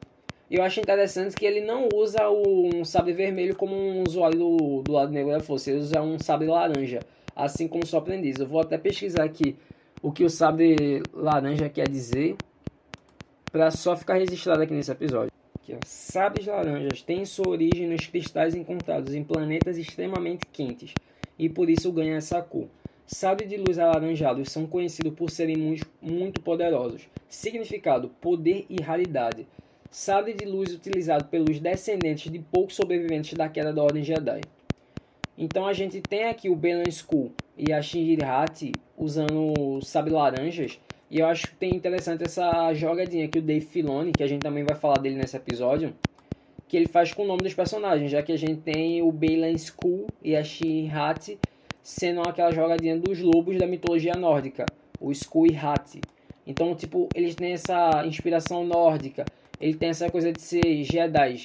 eu 0.57 0.63
acho 0.63 0.79
interessante 0.79 1.35
que 1.35 1.45
ele 1.45 1.61
não 1.61 1.87
usa 1.93 2.27
o, 2.27 2.75
um 2.75 2.83
sabre 2.83 3.13
vermelho 3.13 3.55
como 3.55 3.73
um 3.73 4.03
usuário 4.03 4.37
do, 4.37 4.81
do 4.81 4.91
lado 4.91 5.11
negro 5.11 5.31
da 5.31 5.39
força, 5.39 5.71
ele 5.71 5.79
usa 5.79 6.01
um 6.01 6.19
sabre 6.19 6.47
laranja, 6.47 6.99
assim 7.35 7.67
como 7.67 7.85
sua 7.85 7.99
aprendiz. 7.99 8.37
Eu 8.37 8.47
vou 8.47 8.59
até 8.59 8.77
pesquisar 8.77 9.23
aqui 9.23 9.55
o 10.01 10.11
que 10.11 10.23
o 10.23 10.29
sabre 10.29 11.03
laranja 11.13 11.69
quer 11.69 11.87
dizer, 11.87 12.35
para 13.51 13.71
só 13.71 13.95
ficar 13.95 14.15
registrado 14.15 14.61
aqui 14.61 14.73
nesse 14.73 14.91
episódio. 14.91 15.31
Aqui, 15.55 15.73
ó. 15.73 15.77
Sabres 15.85 16.47
laranjas 16.47 17.01
têm 17.01 17.23
sua 17.23 17.49
origem 17.49 17.87
nos 17.87 18.07
cristais 18.07 18.55
encontrados 18.55 19.13
em 19.13 19.23
planetas 19.23 19.77
extremamente 19.77 20.45
quentes, 20.51 20.93
e 21.37 21.47
por 21.47 21.69
isso 21.69 21.91
ganham 21.91 22.17
essa 22.17 22.41
cor. 22.41 22.67
Sabres 23.05 23.49
de 23.49 23.57
luz 23.57 23.77
alaranjados 23.77 24.51
são 24.51 24.65
conhecidos 24.65 25.13
por 25.13 25.29
serem 25.29 25.57
muito, 25.57 25.85
muito 26.01 26.41
poderosos. 26.41 27.03
Significado: 27.27 28.09
poder 28.21 28.65
e 28.69 28.81
raridade 28.81 29.45
sabre 29.91 30.33
de 30.33 30.45
luz 30.45 30.73
utilizado 30.73 31.25
pelos 31.25 31.59
descendentes 31.59 32.31
de 32.31 32.39
poucos 32.39 32.75
sobreviventes 32.75 33.33
da 33.33 33.49
queda 33.49 33.73
da 33.73 33.83
Ordem 33.83 34.03
Jedi. 34.03 34.39
Então 35.37 35.67
a 35.67 35.73
gente 35.73 35.99
tem 36.01 36.29
aqui 36.29 36.49
o 36.49 36.55
Belan 36.55 36.87
Skull 36.87 37.33
e 37.57 37.73
a 37.73 37.81
Shinji 37.81 38.23
Hati 38.23 38.71
usando 38.97 39.81
sabre 39.81 40.13
laranjas. 40.13 40.79
E 41.09 41.19
eu 41.19 41.27
acho 41.27 41.49
que 41.49 41.55
tem 41.55 41.75
interessante 41.75 42.23
essa 42.23 42.73
jogadinha 42.73 43.27
que 43.27 43.39
o 43.39 43.41
Dave 43.41 43.65
Filoni, 43.65 44.13
que 44.13 44.23
a 44.23 44.27
gente 44.27 44.41
também 44.41 44.63
vai 44.63 44.77
falar 44.77 44.97
dele 44.97 45.15
nesse 45.15 45.35
episódio, 45.35 45.93
que 46.69 46.77
ele 46.77 46.87
faz 46.87 47.11
com 47.11 47.23
o 47.23 47.27
nome 47.27 47.43
dos 47.43 47.53
personagens, 47.53 48.09
já 48.09 48.23
que 48.23 48.31
a 48.31 48.37
gente 48.37 48.61
tem 48.61 49.01
o 49.01 49.11
Bailan 49.11 49.51
Skull 49.51 50.07
e 50.23 50.37
a 50.37 50.43
Shinji 50.43 50.89
Hati 50.89 51.39
sendo 51.83 52.21
aquela 52.21 52.51
jogadinha 52.51 52.97
dos 52.97 53.19
lobos 53.19 53.57
da 53.57 53.67
mitologia 53.67 54.13
nórdica, 54.13 54.65
o 55.01 55.11
Skull 55.11 55.47
e 55.47 55.57
Hati. 55.57 55.99
Então, 56.47 56.75
tipo, 56.75 57.09
eles 57.13 57.35
têm 57.35 57.53
essa 57.53 58.05
inspiração 58.05 58.65
nórdica, 58.65 59.25
ele 59.61 59.75
tem 59.75 59.89
essa 59.89 60.09
coisa 60.09 60.31
de 60.31 60.41
ser 60.41 60.83
Jedi. 60.83 61.41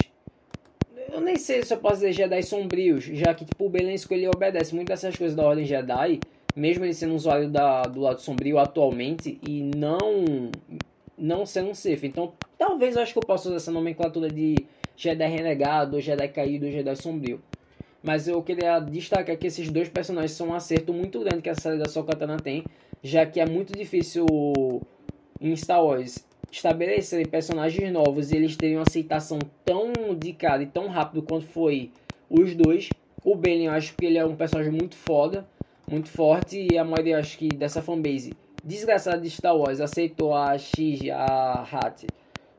Eu 1.13 1.21
nem 1.21 1.37
sei 1.37 1.63
se 1.63 1.73
eu 1.73 1.77
posso 1.77 1.95
dizer 1.95 2.11
Jedi 2.11 2.43
sombrios, 2.43 3.03
já 3.05 3.33
que 3.33 3.45
tipo, 3.45 3.65
o 3.65 3.69
Belensco 3.69 4.13
ele 4.13 4.27
obedece 4.27 4.75
muito 4.75 4.87
dessas 4.87 5.15
coisas 5.15 5.35
da 5.35 5.45
Ordem 5.45 5.65
Jedi, 5.65 6.19
mesmo 6.55 6.83
ele 6.83 6.93
sendo 6.93 7.13
um 7.13 7.15
usuário 7.15 7.47
da, 7.49 7.83
do 7.83 8.01
lado 8.01 8.19
sombrio 8.19 8.57
atualmente 8.57 9.39
e 9.47 9.61
não 9.75 10.49
não 11.17 11.45
sendo 11.45 11.69
um 11.69 11.73
Sith. 11.73 12.03
Então, 12.03 12.33
talvez 12.57 12.95
eu 12.95 13.01
acho 13.01 13.13
que 13.13 13.19
eu 13.19 13.23
possa 13.23 13.47
usar 13.47 13.57
essa 13.57 13.71
nomenclatura 13.71 14.27
de 14.29 14.55
Jedi 14.95 15.27
renegado, 15.27 15.99
Jedi 15.99 16.27
caído, 16.27 16.69
Jedi 16.69 16.95
sombrio. 16.95 17.41
Mas 18.03 18.27
eu 18.27 18.41
queria 18.43 18.79
destacar 18.79 19.35
que 19.37 19.47
esses 19.47 19.71
dois 19.71 19.89
personagens 19.89 20.31
são 20.31 20.49
um 20.49 20.53
acerto 20.53 20.93
muito 20.93 21.19
grande 21.19 21.41
que 21.41 21.49
a 21.49 21.55
série 21.55 21.77
da 21.77 21.89
Sokatana 21.89 22.37
tem, 22.37 22.63
já 23.01 23.25
que 23.25 23.39
é 23.39 23.45
muito 23.45 23.73
difícil 23.73 24.25
em 25.41 25.55
Star 25.55 25.83
Wars 25.83 26.26
estabelecerem 26.51 27.25
personagens 27.25 27.91
novos 27.91 28.31
e 28.31 28.35
eles 28.35 28.55
terem 28.55 28.77
uma 28.77 28.83
aceitação 28.87 29.39
tão 29.65 29.91
de 30.17 30.33
cara 30.33 30.63
e 30.63 30.67
tão 30.67 30.87
rápido 30.87 31.21
quanto 31.21 31.45
foi 31.47 31.91
os 32.29 32.55
dois. 32.55 32.89
O 33.23 33.35
Ben, 33.35 33.65
eu 33.65 33.71
acho 33.71 33.95
que 33.95 34.05
ele 34.05 34.17
é 34.17 34.25
um 34.25 34.35
personagem 34.35 34.71
muito 34.71 34.95
foda, 34.95 35.45
muito 35.89 36.09
forte, 36.09 36.67
e 36.71 36.77
a 36.77 36.83
maioria, 36.83 37.17
acho 37.17 37.37
que 37.37 37.49
dessa 37.49 37.81
fanbase 37.81 38.33
desgraçada 38.63 39.21
de 39.21 39.29
Star 39.29 39.55
Wars 39.55 39.79
aceitou 39.79 40.35
a 40.35 40.57
X, 40.57 41.09
a 41.09 41.65
Hat, 41.71 42.05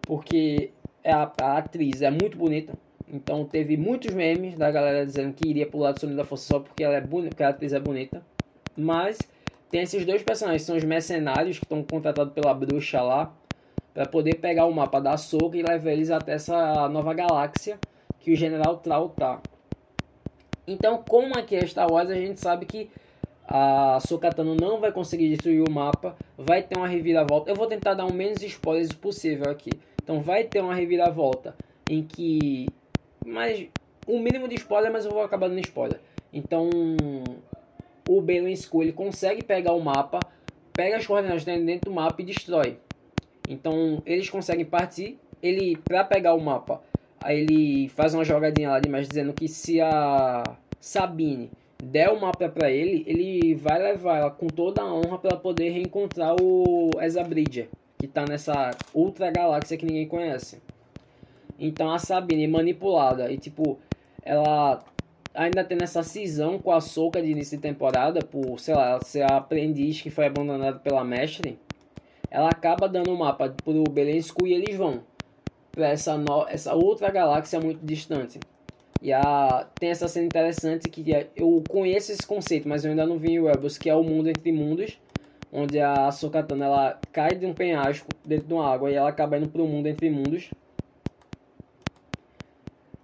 porque 0.03 0.71
a, 1.05 1.31
a 1.43 1.59
atriz 1.59 2.03
é 2.03 2.11
muito 2.11 2.37
bonita. 2.37 2.73
Então 3.11 3.45
teve 3.45 3.77
muitos 3.77 4.15
memes 4.15 4.55
da 4.55 4.71
galera 4.71 5.05
dizendo 5.05 5.33
que 5.33 5.49
iria 5.49 5.67
pro 5.67 5.79
lado 5.79 5.99
sombrio 5.99 6.17
da 6.17 6.25
força 6.25 6.47
só 6.47 6.61
porque 6.61 6.85
ela 6.85 6.97
é 6.97 7.01
bonita, 7.01 7.31
porque 7.31 7.43
a 7.43 7.49
atriz 7.49 7.73
é 7.73 7.81
bonita. 7.81 8.23
Mas 8.77 9.19
tem 9.71 9.83
esses 9.83 10.05
dois 10.05 10.23
personagens, 10.23 10.63
são 10.63 10.77
os 10.77 10.85
mercenários 10.85 11.59
que 11.59 11.65
estão 11.65 11.83
contratados 11.83 12.33
pela 12.33 12.55
bruxa 12.55 13.01
lá 13.03 13.35
para 13.99 14.07
poder 14.07 14.37
pegar 14.37 14.65
o 14.65 14.73
mapa 14.73 15.01
da 15.01 15.17
Soca 15.17 15.57
e 15.57 15.63
levar 15.63 15.91
eles 15.91 16.09
até 16.09 16.35
essa 16.35 16.89
nova 16.89 17.13
galáxia 17.13 17.81
que 18.21 18.31
o 18.31 18.37
General 18.37 18.77
Trau 18.77 19.09
tá. 19.09 19.43
Então, 20.69 21.03
como 21.03 21.37
aqui 21.37 21.57
é 21.57 21.67
Star 21.67 21.91
Wars, 21.91 22.09
a 22.09 22.15
gente 22.15 22.39
sabe 22.39 22.65
que 22.65 22.89
a 23.49 23.99
Sokatano 24.07 24.55
não 24.55 24.79
vai 24.79 24.93
conseguir 24.93 25.29
destruir 25.29 25.65
o 25.69 25.73
mapa, 25.73 26.15
vai 26.37 26.63
ter 26.63 26.79
uma 26.79 26.87
reviravolta. 26.87 27.51
Eu 27.51 27.57
vou 27.57 27.67
tentar 27.67 27.95
dar 27.95 28.07
o 28.07 28.15
menos 28.15 28.41
spoilers 28.41 28.93
possível 28.93 29.51
aqui. 29.51 29.71
Então, 30.01 30.21
vai 30.21 30.45
ter 30.45 30.61
uma 30.61 30.77
reviravolta 30.77 31.57
em 31.91 32.05
que. 32.05 32.69
Mas. 33.27 33.67
O 34.07 34.21
mínimo 34.21 34.47
de 34.47 34.55
spoiler, 34.55 34.93
mas 34.93 35.07
eu 35.07 35.11
vou 35.11 35.23
acabar 35.23 35.49
dando 35.49 35.59
spoiler. 35.59 35.99
Então, 36.33 36.71
o 38.09 38.21
Balen 38.21 38.53
Skull 38.53 38.85
ele 38.85 38.93
consegue 38.93 39.43
pegar 39.43 39.73
o 39.73 39.81
mapa, 39.81 40.21
pega 40.73 40.99
as 40.99 41.05
coordenadas 41.07 41.45
dentro 41.45 41.91
do 41.91 41.95
mapa 41.97 42.23
e 42.23 42.25
destrói. 42.25 42.79
Então 43.49 44.03
eles 44.05 44.29
conseguem 44.29 44.65
partir. 44.65 45.19
Ele, 45.43 45.77
pra 45.77 46.05
pegar 46.05 46.35
o 46.35 46.41
mapa, 46.41 46.83
aí 47.21 47.41
ele 47.41 47.89
faz 47.89 48.13
uma 48.13 48.25
jogadinha 48.25 48.71
lá 48.71 48.81
demais 48.81 49.09
dizendo 49.09 49.33
que 49.33 49.49
se 49.49 49.81
a 49.81 50.43
Sabine 50.81 51.51
der 51.83 52.11
o 52.11 52.21
mapa 52.21 52.49
para 52.49 52.71
ele, 52.71 53.05
ele 53.07 53.55
vai 53.55 53.79
levar 53.81 54.19
ela 54.19 54.31
com 54.31 54.49
toda 54.49 54.83
a 54.83 54.93
honra 54.93 55.19
para 55.19 55.37
poder 55.37 55.71
reencontrar 55.71 56.35
o 56.43 56.91
Ezra 57.01 57.23
Bridger, 57.23 57.69
que 57.99 58.09
tá 58.09 58.25
nessa 58.29 58.71
outra 58.93 59.31
galáxia 59.31 59.77
que 59.77 59.87
ninguém 59.87 60.09
conhece. 60.09 60.61
Então 61.59 61.91
a 61.91 61.99
Sabine 61.99 62.49
manipulada 62.49 63.31
e 63.31 63.39
tipo, 63.39 63.79
ela 64.23 64.81
ainda 65.33 65.63
tem 65.63 65.79
essa 65.81 66.03
cisão 66.03 66.59
com 66.59 66.73
a 66.73 66.81
Soca 66.81 67.23
de 67.23 67.31
início 67.31 67.57
de 67.57 67.63
temporada 67.63 68.21
por, 68.21 68.59
sei 68.59 68.75
lá, 68.75 69.01
ser 69.01 69.23
a 69.23 69.37
aprendiz 69.37 70.03
que 70.03 70.11
foi 70.11 70.27
abandonada 70.27 70.81
pela 70.81 71.05
mestre 71.05 71.57
ela 72.31 72.49
acaba 72.49 72.89
dando 72.89 73.11
o 73.11 73.15
um 73.15 73.19
mapa 73.19 73.55
pro 73.65 73.85
Belenscu 73.85 74.47
e 74.47 74.53
eles 74.53 74.77
vão 74.77 75.03
para 75.71 75.89
essa, 75.89 76.17
essa 76.49 76.75
outra 76.75 77.11
galáxia 77.11 77.61
muito 77.61 77.85
distante. 77.85 78.41
E 79.01 79.13
a... 79.13 79.67
tem 79.79 79.91
essa 79.91 80.09
cena 80.09 80.27
interessante 80.27 80.89
que 80.89 81.15
é, 81.15 81.29
eu 81.37 81.63
conheço 81.69 82.13
esse 82.13 82.27
conceito, 82.27 82.69
mas 82.69 82.85
eu 82.85 82.91
ainda 82.91 83.07
não 83.07 83.19
vi 83.19 83.33
em 83.33 83.43
Rebels, 83.43 83.79
que 83.79 83.89
é 83.89 83.95
o 83.95 84.03
mundo 84.03 84.29
entre 84.29 84.51
mundos, 84.51 84.99
onde 85.53 85.81
a 85.81 86.11
Sokatana 86.11 86.65
ela 86.65 87.01
cai 87.13 87.35
de 87.37 87.47
um 87.47 87.55
penhasco 87.55 88.09
dentro 88.27 88.47
de 88.47 88.55
uma 88.55 88.69
água 88.69 88.91
e 88.91 88.95
ela 88.95 89.09
acaba 89.09 89.39
indo 89.39 89.49
pro 89.49 89.67
mundo 89.67 89.87
entre 89.87 90.11
mundos. 90.11 90.51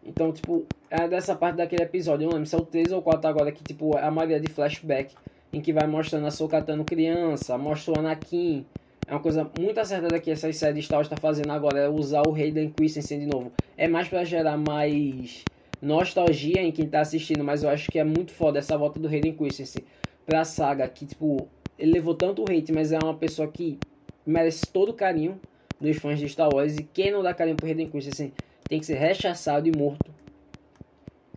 Então, 0.05 0.33
tipo, 0.33 0.67
é 0.91 1.09
dessa 1.09 1.35
parte 1.35 1.57
daquele 1.57 1.83
episódio, 1.83 2.25
eu 2.25 2.29
não 2.29 2.35
lembro 2.35 2.49
se 2.49 2.55
é 2.55 2.59
o 2.59 2.67
3 2.67 2.93
ou 2.93 3.01
4 3.01 3.29
agora, 3.29 3.51
que 3.51 3.65
tipo, 3.65 3.97
é 3.97 4.05
a 4.05 4.11
maioria 4.11 4.39
de 4.39 4.53
flashback, 4.53 5.15
em 5.53 5.61
que 5.61 5.73
vai 5.73 5.87
mostrando 5.87 6.27
a 6.27 6.31
Sokatano 6.31 6.85
criança, 6.85 7.57
mostra 7.57 7.95
o 7.95 7.99
Anakin, 7.99 8.67
é 9.07 9.13
uma 9.13 9.21
coisa 9.21 9.51
muito 9.59 9.79
acertada 9.79 10.19
que 10.19 10.31
essa 10.31 10.51
série 10.53 10.75
de 10.75 10.83
Star 10.83 10.99
Wars 10.99 11.07
está 11.07 11.17
fazendo 11.17 11.51
agora, 11.51 11.79
é 11.79 11.89
usar 11.89 12.23
o 12.27 12.35
Hayden 12.35 12.71
Christensen 12.71 13.21
de 13.21 13.27
novo. 13.27 13.53
É 13.77 13.87
mais 13.87 14.09
para 14.09 14.25
gerar 14.25 14.57
mais 14.57 15.45
nostalgia 15.81 16.63
em 16.63 16.73
quem 16.73 16.87
está 16.87 17.01
assistindo, 17.01 17.45
mas 17.45 17.63
eu 17.63 17.69
acho 17.69 17.91
que 17.91 17.99
é 17.99 18.05
muito 18.05 18.33
foda 18.33 18.59
essa 18.59 18.77
volta 18.79 18.99
do 18.99 19.07
Hayden 19.07 19.35
Christensen 19.35 19.85
pra 20.25 20.45
saga, 20.45 20.89
que 20.89 21.05
tipo, 21.05 21.47
ele 21.79 21.93
levou 21.93 22.15
tanto 22.15 22.43
hate, 22.51 22.73
mas 22.73 22.93
é 22.93 22.99
uma 23.03 23.15
pessoa 23.15 23.47
que 23.49 23.79
merece 24.27 24.67
todo 24.67 24.89
o 24.91 24.95
carinho 24.95 25.39
dos 25.79 25.99
fãs 25.99 26.19
de 26.19 26.27
Star 26.29 26.49
Wars, 26.55 26.79
e 26.79 26.83
quem 26.83 27.11
não 27.13 27.23
dá 27.23 27.35
carinho 27.35 27.57
pro 27.57 27.67
Hayden 27.67 27.91
Christensen 27.91 28.33
tem 28.67 28.81
que 28.81 28.87
ser 28.87 28.95
rechaçado 28.95 29.69
e 29.69 29.77
morto. 29.77 30.11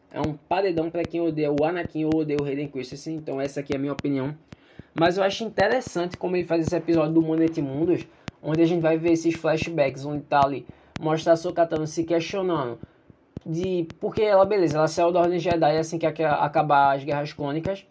É 0.09 0.21
um 0.21 0.35
paredão 0.47 0.89
para 0.89 1.03
quem 1.03 1.19
odeia 1.19 1.51
o 1.51 1.65
Anakin 1.65 2.05
ou 2.05 2.21
odeia 2.21 2.37
o 2.39 2.45
Hayden 2.45 2.69
Christensen, 2.69 3.15
então 3.15 3.41
essa 3.41 3.59
aqui 3.59 3.73
é 3.73 3.75
a 3.75 3.79
minha 3.79 3.91
opinião. 3.91 4.33
Mas 4.99 5.17
eu 5.17 5.23
acho 5.23 5.43
interessante 5.43 6.17
como 6.17 6.35
ele 6.35 6.45
faz 6.45 6.65
esse 6.65 6.75
episódio 6.75 7.13
do 7.13 7.21
Mundo 7.21 7.43
Entre 7.43 7.61
Mundos, 7.61 8.07
onde 8.41 8.61
a 8.61 8.65
gente 8.65 8.81
vai 8.81 8.97
ver 8.97 9.11
esses 9.11 9.35
flashbacks, 9.35 10.05
onde 10.05 10.23
tá 10.23 10.41
ali, 10.43 10.65
mostra 10.99 11.33
a 11.33 11.35
Sokatano 11.35 11.85
se 11.85 12.03
questionando 12.03 12.79
de 13.45 13.87
porque 13.99 14.21
ela, 14.21 14.43
beleza, 14.43 14.77
ela 14.77 14.87
saiu 14.87 15.11
da 15.11 15.21
Ordem 15.21 15.39
Jedi 15.39 15.77
assim 15.77 15.97
que 15.97 16.05
acabar 16.05 16.95
as 16.95 17.03
Guerras 17.03 17.31
Clônicas, 17.31 17.85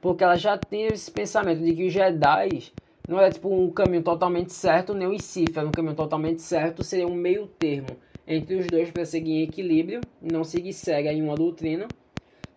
porque 0.00 0.22
ela 0.22 0.36
já 0.36 0.56
tem 0.56 0.86
esse 0.86 1.10
pensamento 1.10 1.64
de 1.64 1.74
que 1.74 1.86
os 1.86 1.92
Jedi 1.92 2.72
não 3.08 3.18
é 3.20 3.30
tipo 3.30 3.48
um 3.48 3.70
caminho 3.70 4.02
totalmente 4.02 4.52
certo, 4.52 4.94
nem 4.94 5.08
o 5.08 5.18
Sith 5.18 5.56
é 5.56 5.62
um 5.62 5.72
caminho 5.72 5.96
totalmente 5.96 6.42
certo, 6.42 6.84
seria 6.84 7.08
um 7.08 7.14
meio 7.14 7.46
termo 7.46 7.88
entre 8.26 8.56
os 8.56 8.66
dois 8.66 8.90
para 8.90 9.04
seguir 9.04 9.32
em 9.32 9.42
equilíbrio, 9.42 10.00
não 10.22 10.44
seguir 10.44 10.72
cega 10.72 11.12
em 11.12 11.22
uma 11.22 11.34
doutrina 11.34 11.88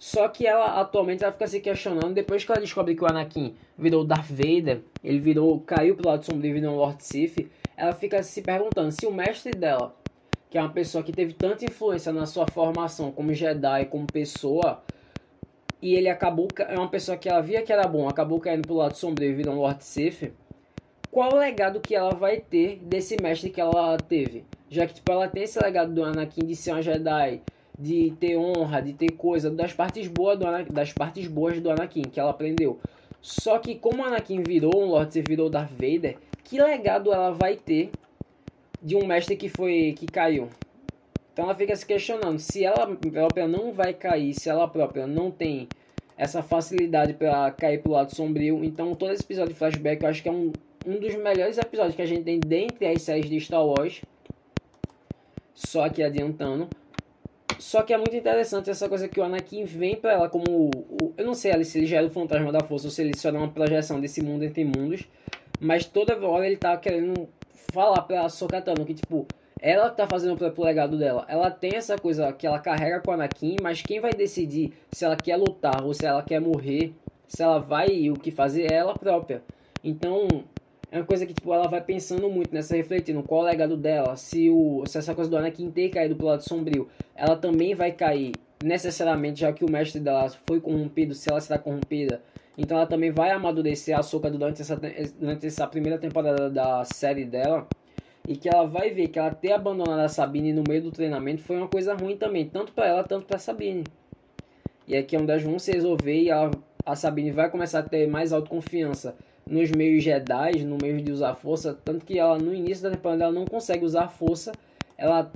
só 0.03 0.27
que 0.27 0.45
ela 0.45 0.81
atualmente 0.81 1.24
ela 1.24 1.31
fica 1.31 1.48
se 1.48 1.62
questionando 1.62 2.13
depois 2.13 2.43
que 2.43 2.51
ela 2.51 2.60
descobre 2.60 2.93
que 2.93 3.01
o 3.01 3.07
Anakin 3.07 3.55
virou 3.77 4.03
Darth 4.03 4.29
Vader, 4.29 4.81
ele 5.01 5.17
virou, 5.17 5.62
caiu 5.62 5.95
pro 5.95 6.10
lado 6.10 6.25
sombrio 6.25 6.50
e 6.50 6.53
virou 6.55 6.74
um 6.74 6.75
Lord 6.75 7.01
Sith, 7.01 7.50
ela 7.77 7.93
fica 7.93 8.22
se 8.22 8.41
perguntando 8.41 8.91
se 8.91 9.05
o 9.05 9.13
mestre 9.13 9.53
dela, 9.53 9.95
que 10.50 10.57
é 10.57 10.62
uma 10.62 10.74
pessoa 10.74 11.05
que 11.05 11.13
teve 11.13 11.31
tanta 11.31 11.63
influência 11.63 12.12
na 12.12 12.25
sua 12.25 12.45
formação 12.51 13.13
como 13.13 13.33
Jedi, 13.33 13.86
como 13.86 14.05
pessoa, 14.05 14.83
e 15.81 15.95
ele 15.95 16.10
acabou, 16.10 16.50
é 16.67 16.77
uma 16.77 16.89
pessoa 16.89 17.17
que 17.17 17.29
ela 17.29 17.39
via 17.39 17.62
que 17.62 17.72
era 17.72 17.88
bom, 17.88 18.10
acabou 18.10 18.41
caindo 18.41 18.67
pro 18.67 18.75
lado 18.75 18.98
sombrio 18.98 19.31
e 19.31 19.33
virou 19.33 19.55
um 19.55 19.60
Lord 19.60 19.86
Sith, 19.86 20.33
qual 21.10 21.31
o 21.31 21.38
legado 21.38 21.79
que 21.79 21.95
ela 21.95 22.13
vai 22.13 22.41
ter 22.41 22.77
desse 22.79 23.15
mestre 23.22 23.50
que 23.50 23.62
ela 23.62 23.95
teve? 23.95 24.43
Já 24.69 24.86
que 24.86 24.95
tipo, 24.95 25.10
ela 25.10 25.29
tem 25.29 25.43
esse 25.43 25.63
legado 25.63 25.93
do 25.93 26.03
Anakin 26.03 26.45
de 26.45 26.57
ser 26.57 26.74
uma 26.74 26.81
Jedi 26.81 27.41
de 27.77 28.12
ter 28.20 28.38
honra, 28.38 28.82
de 28.82 28.94
ter 28.94 29.12
coisa, 29.12 29.50
das 29.50 29.74
partes 29.74 30.08
boas 30.08 30.38
do 30.38 30.48
Anakin, 30.48 30.74
das 30.74 30.94
partes 30.94 31.27
boas 31.27 31.60
do 31.60 31.70
Anakin 31.70 32.03
que 32.03 32.20
ela 32.20 32.32
aprendeu. 32.32 32.80
Só 33.22 33.58
que 33.58 33.75
como 33.75 34.03
Anakin 34.03 34.44
virou 34.44 34.75
um 34.75 34.86
Lord 34.86 35.13
Sith, 35.13 35.27
virou 35.27 35.50
Darth 35.50 35.72
Vader, 35.72 36.18
que 36.44 36.62
legado 36.62 37.12
ela 37.12 37.32
vai 37.32 37.56
ter 37.56 37.89
de 38.82 38.96
um 38.96 39.06
mestre 39.06 39.36
que 39.36 39.50
foi 39.50 39.96
que 39.98 40.06
caiu? 40.06 40.50
Então 41.32 41.46
ela 41.46 41.56
fica 41.56 41.75
se 41.75 41.86
questionando 41.86 42.38
se 42.38 42.63
ela 42.63 42.96
própria 42.96 43.48
não 43.48 43.72
vai 43.72 43.94
cair, 43.94 44.34
se 44.34 44.50
ela 44.50 44.68
própria 44.68 45.08
não 45.08 45.32
tem 45.32 45.68
essa 46.15 46.44
facilidade 46.44 47.13
para 47.13 47.50
cair 47.51 47.82
pro 47.82 47.94
lado 47.94 48.13
sombrio. 48.13 48.63
Então 48.63 48.94
todo 48.94 49.12
esse 49.12 49.24
episódio 49.24 49.53
de 49.53 49.58
flashback 49.58 50.03
eu 50.03 50.10
acho 50.10 50.22
que 50.22 50.30
é 50.30 50.32
um, 50.32 50.51
um 50.86 51.00
dos 51.00 51.15
melhores 51.15 51.58
episódios 51.58 51.96
que 51.96 52.01
a 52.01 52.06
gente 52.06 52.24
tem 52.24 52.39
dentre 52.39 52.86
as 52.86 53.01
séries 53.01 53.30
de 53.30 53.39
Star 53.39 53.65
Wars. 53.65 54.01
Só 55.56 55.88
que 55.89 56.03
adiantando, 56.03 56.68
só 57.63 57.82
que 57.82 57.93
é 57.93 57.98
muito 57.98 58.13
interessante 58.13 58.70
essa 58.70 58.89
coisa 58.89 59.08
que 59.08 59.22
o 59.22 59.24
Anakin 59.24 59.63
vem 59.63 59.96
para 59.96 60.12
ela 60.12 60.27
como. 60.27 60.70
O, 60.70 61.13
eu 61.15 61.25
não 61.25 61.34
sei 61.34 61.53
ali 61.53 61.63
se 61.63 61.77
ele 61.77 61.88
já 61.88 62.01
é 62.01 62.03
o 62.03 62.10
fantasma 62.10 62.51
da 62.51 62.60
força 62.60 62.88
ou 62.88 62.91
se 62.91 63.01
ele 63.01 63.17
só 63.17 63.29
é 63.29 63.32
uma 63.32 63.48
projeção 63.48 64.01
desse 64.01 64.22
mundo 64.22 64.43
entre 64.43 64.65
mundos. 64.65 65.08
Mas 65.62 65.86
toda 65.86 66.13
hora 66.27 66.46
ele 66.46 66.58
tá 66.58 66.75
querendo 66.75 67.25
falar 67.72 68.01
pra 68.01 68.27
Sokatano 68.27 68.86
que, 68.86 68.93
tipo, 68.93 69.25
ela 69.62 69.89
tá 69.89 70.05
fazendo 70.05 70.36
pro, 70.36 70.51
pro 70.51 70.65
legado 70.65 70.98
dela. 70.98 71.25
Ela 71.29 71.50
tem 71.50 71.72
essa 71.75 71.98
coisa 71.98 72.34
que 72.34 72.46
ela 72.46 72.60
carrega 72.60 73.00
com 73.00 73.12
o 73.12 73.13
Anakin, 73.13 73.55
mas 73.62 73.82
quem 73.82 74.01
vai 74.01 74.12
decidir 74.12 74.74
se 74.91 75.05
ela 75.05 75.15
quer 75.15 75.38
lutar 75.38 75.86
ou 75.86 75.93
se 75.93 76.05
ela 76.05 76.22
quer 76.22 76.41
morrer 76.41 76.93
Se 77.29 77.41
ela 77.41 77.60
vai 77.60 78.10
o 78.10 78.15
que 78.15 78.29
fazer 78.29 78.74
é 78.74 78.75
ela 78.75 78.93
própria. 78.93 79.41
Então, 79.82 80.27
é 80.94 80.98
uma 81.00 81.06
coisa 81.06 81.26
que 81.26 81.34
tipo, 81.34 81.52
ela 81.52 81.68
vai 81.68 81.82
pensando 81.82 82.30
muito 82.30 82.54
nessa 82.54 82.76
refletindo 82.76 83.24
qual 83.24 83.42
é 83.42 83.44
o 83.46 83.48
legado 83.52 83.76
dela, 83.76 84.16
se, 84.16 84.48
o, 84.52 84.84
se 84.86 85.00
essa 85.00 85.16
coisa 85.16 85.28
do 85.28 85.36
Anakin 85.36 85.72
ter 85.72 85.90
caído 85.90 86.16
pro 86.16 86.28
lado 86.28 86.48
sombrio, 86.48 86.88
ela 87.16 87.36
também 87.36 87.74
vai 87.74 87.92
cair 87.92 88.34
necessariamente, 88.64 89.40
já 89.40 89.52
que 89.52 89.66
o 89.66 89.72
mestre 89.72 90.00
dela 90.00 90.32
foi 90.48 90.62
corrompido, 90.62 91.16
se 91.16 91.32
ela 91.32 91.42
será 91.42 91.58
corrompida. 91.58 92.22
Então 92.56 92.78
ela 92.78 92.86
também 92.86 93.10
vai 93.10 93.32
amadurecer 93.32 93.98
a 93.98 94.04
Soka 94.04 94.30
durante 94.30 94.62
essa, 94.62 94.80
durante 95.20 95.48
essa 95.48 95.66
primeira 95.66 95.98
temporada 95.98 96.48
da 96.48 96.86
série 96.86 97.26
dela. 97.26 97.68
E 98.28 98.38
que 98.38 98.48
ela 98.48 98.68
vai 98.68 98.92
ver 98.92 99.08
que 99.08 99.18
ela 99.18 99.32
ter 99.32 99.52
abandonado 99.52 100.00
a 100.00 100.08
Sabine 100.08 100.54
no 100.54 100.64
meio 100.66 100.84
do 100.84 100.92
treinamento 100.92 101.42
foi 101.42 101.58
uma 101.58 101.68
coisa 101.68 101.96
ruim 101.96 102.16
também, 102.16 102.48
tanto 102.48 102.72
para 102.72 102.86
ela, 102.86 103.04
tanto 103.04 103.26
para 103.26 103.40
Sabine. 103.40 103.84
E 104.88 104.96
aqui 104.96 105.16
é 105.16 105.20
onde 105.20 105.32
elas 105.32 105.42
vão 105.42 105.58
se 105.58 105.72
resolver 105.72 106.22
e 106.22 106.30
ela, 106.30 106.52
a 106.86 106.96
Sabine 106.96 107.32
vai 107.32 107.50
começar 107.50 107.80
a 107.80 107.84
ter 107.84 108.08
mais 108.08 108.32
autoconfiança 108.32 109.16
nos 109.50 109.70
meios 109.72 110.04
Jedi, 110.04 110.64
no 110.64 110.78
meio 110.82 111.02
de 111.02 111.12
usar 111.12 111.36
força, 111.36 111.78
tanto 111.84 112.06
que 112.06 112.18
ela 112.18 112.38
no 112.38 112.54
início 112.54 112.84
da 112.84 112.92
temporada 112.92 113.26
ela 113.26 113.34
não 113.34 113.46
consegue 113.46 113.84
usar 113.84 114.08
força, 114.08 114.52
ela 114.98 115.32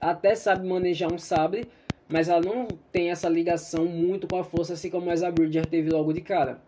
até 0.00 0.34
sabe 0.34 0.66
manejar 0.66 1.12
um 1.12 1.18
sabre, 1.18 1.68
mas 2.08 2.28
ela 2.28 2.40
não 2.40 2.68
tem 2.90 3.10
essa 3.10 3.28
ligação 3.28 3.84
muito 3.84 4.26
com 4.26 4.36
a 4.36 4.44
força, 4.44 4.74
assim 4.74 4.90
como 4.90 5.10
a 5.10 5.30
Bridger 5.30 5.66
teve 5.66 5.90
logo 5.90 6.12
de 6.12 6.20
cara. 6.20 6.58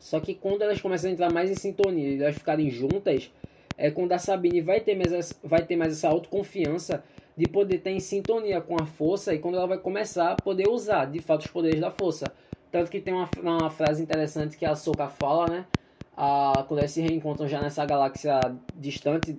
Só 0.00 0.20
que 0.20 0.34
quando 0.34 0.62
elas 0.62 0.80
começam 0.80 1.10
a 1.10 1.12
entrar 1.12 1.32
mais 1.32 1.50
em 1.50 1.54
sintonia 1.54 2.10
e 2.10 2.22
elas 2.22 2.34
ficarem 2.34 2.70
juntas, 2.70 3.32
é 3.76 3.90
quando 3.90 4.12
a 4.12 4.18
Sabine 4.18 4.60
vai 4.60 4.80
ter 4.80 4.94
mais, 4.94 5.32
vai 5.42 5.64
ter 5.64 5.76
mais 5.76 5.92
essa 5.92 6.08
autoconfiança 6.08 7.02
de 7.36 7.48
poder 7.48 7.76
estar 7.76 7.90
em 7.90 7.98
sintonia 7.98 8.60
com 8.60 8.76
a 8.80 8.86
força 8.86 9.34
e 9.34 9.38
quando 9.38 9.56
ela 9.56 9.66
vai 9.66 9.78
começar 9.78 10.32
a 10.32 10.36
poder 10.36 10.68
usar 10.68 11.06
de 11.06 11.20
fato 11.20 11.40
os 11.40 11.50
poderes 11.50 11.80
da 11.80 11.90
força. 11.90 12.26
Tanto 12.70 12.90
que 12.90 13.00
tem 13.00 13.14
uma, 13.14 13.28
uma 13.40 13.70
frase 13.70 14.02
interessante 14.02 14.56
que 14.56 14.66
a 14.66 14.74
Soka 14.76 15.08
fala, 15.08 15.46
né? 15.48 15.66
A, 16.16 16.64
quando 16.66 16.80
eles 16.80 16.90
se 16.90 17.00
reencontram 17.00 17.48
já 17.48 17.60
nessa 17.60 17.84
galáxia 17.84 18.40
distante, 18.74 19.36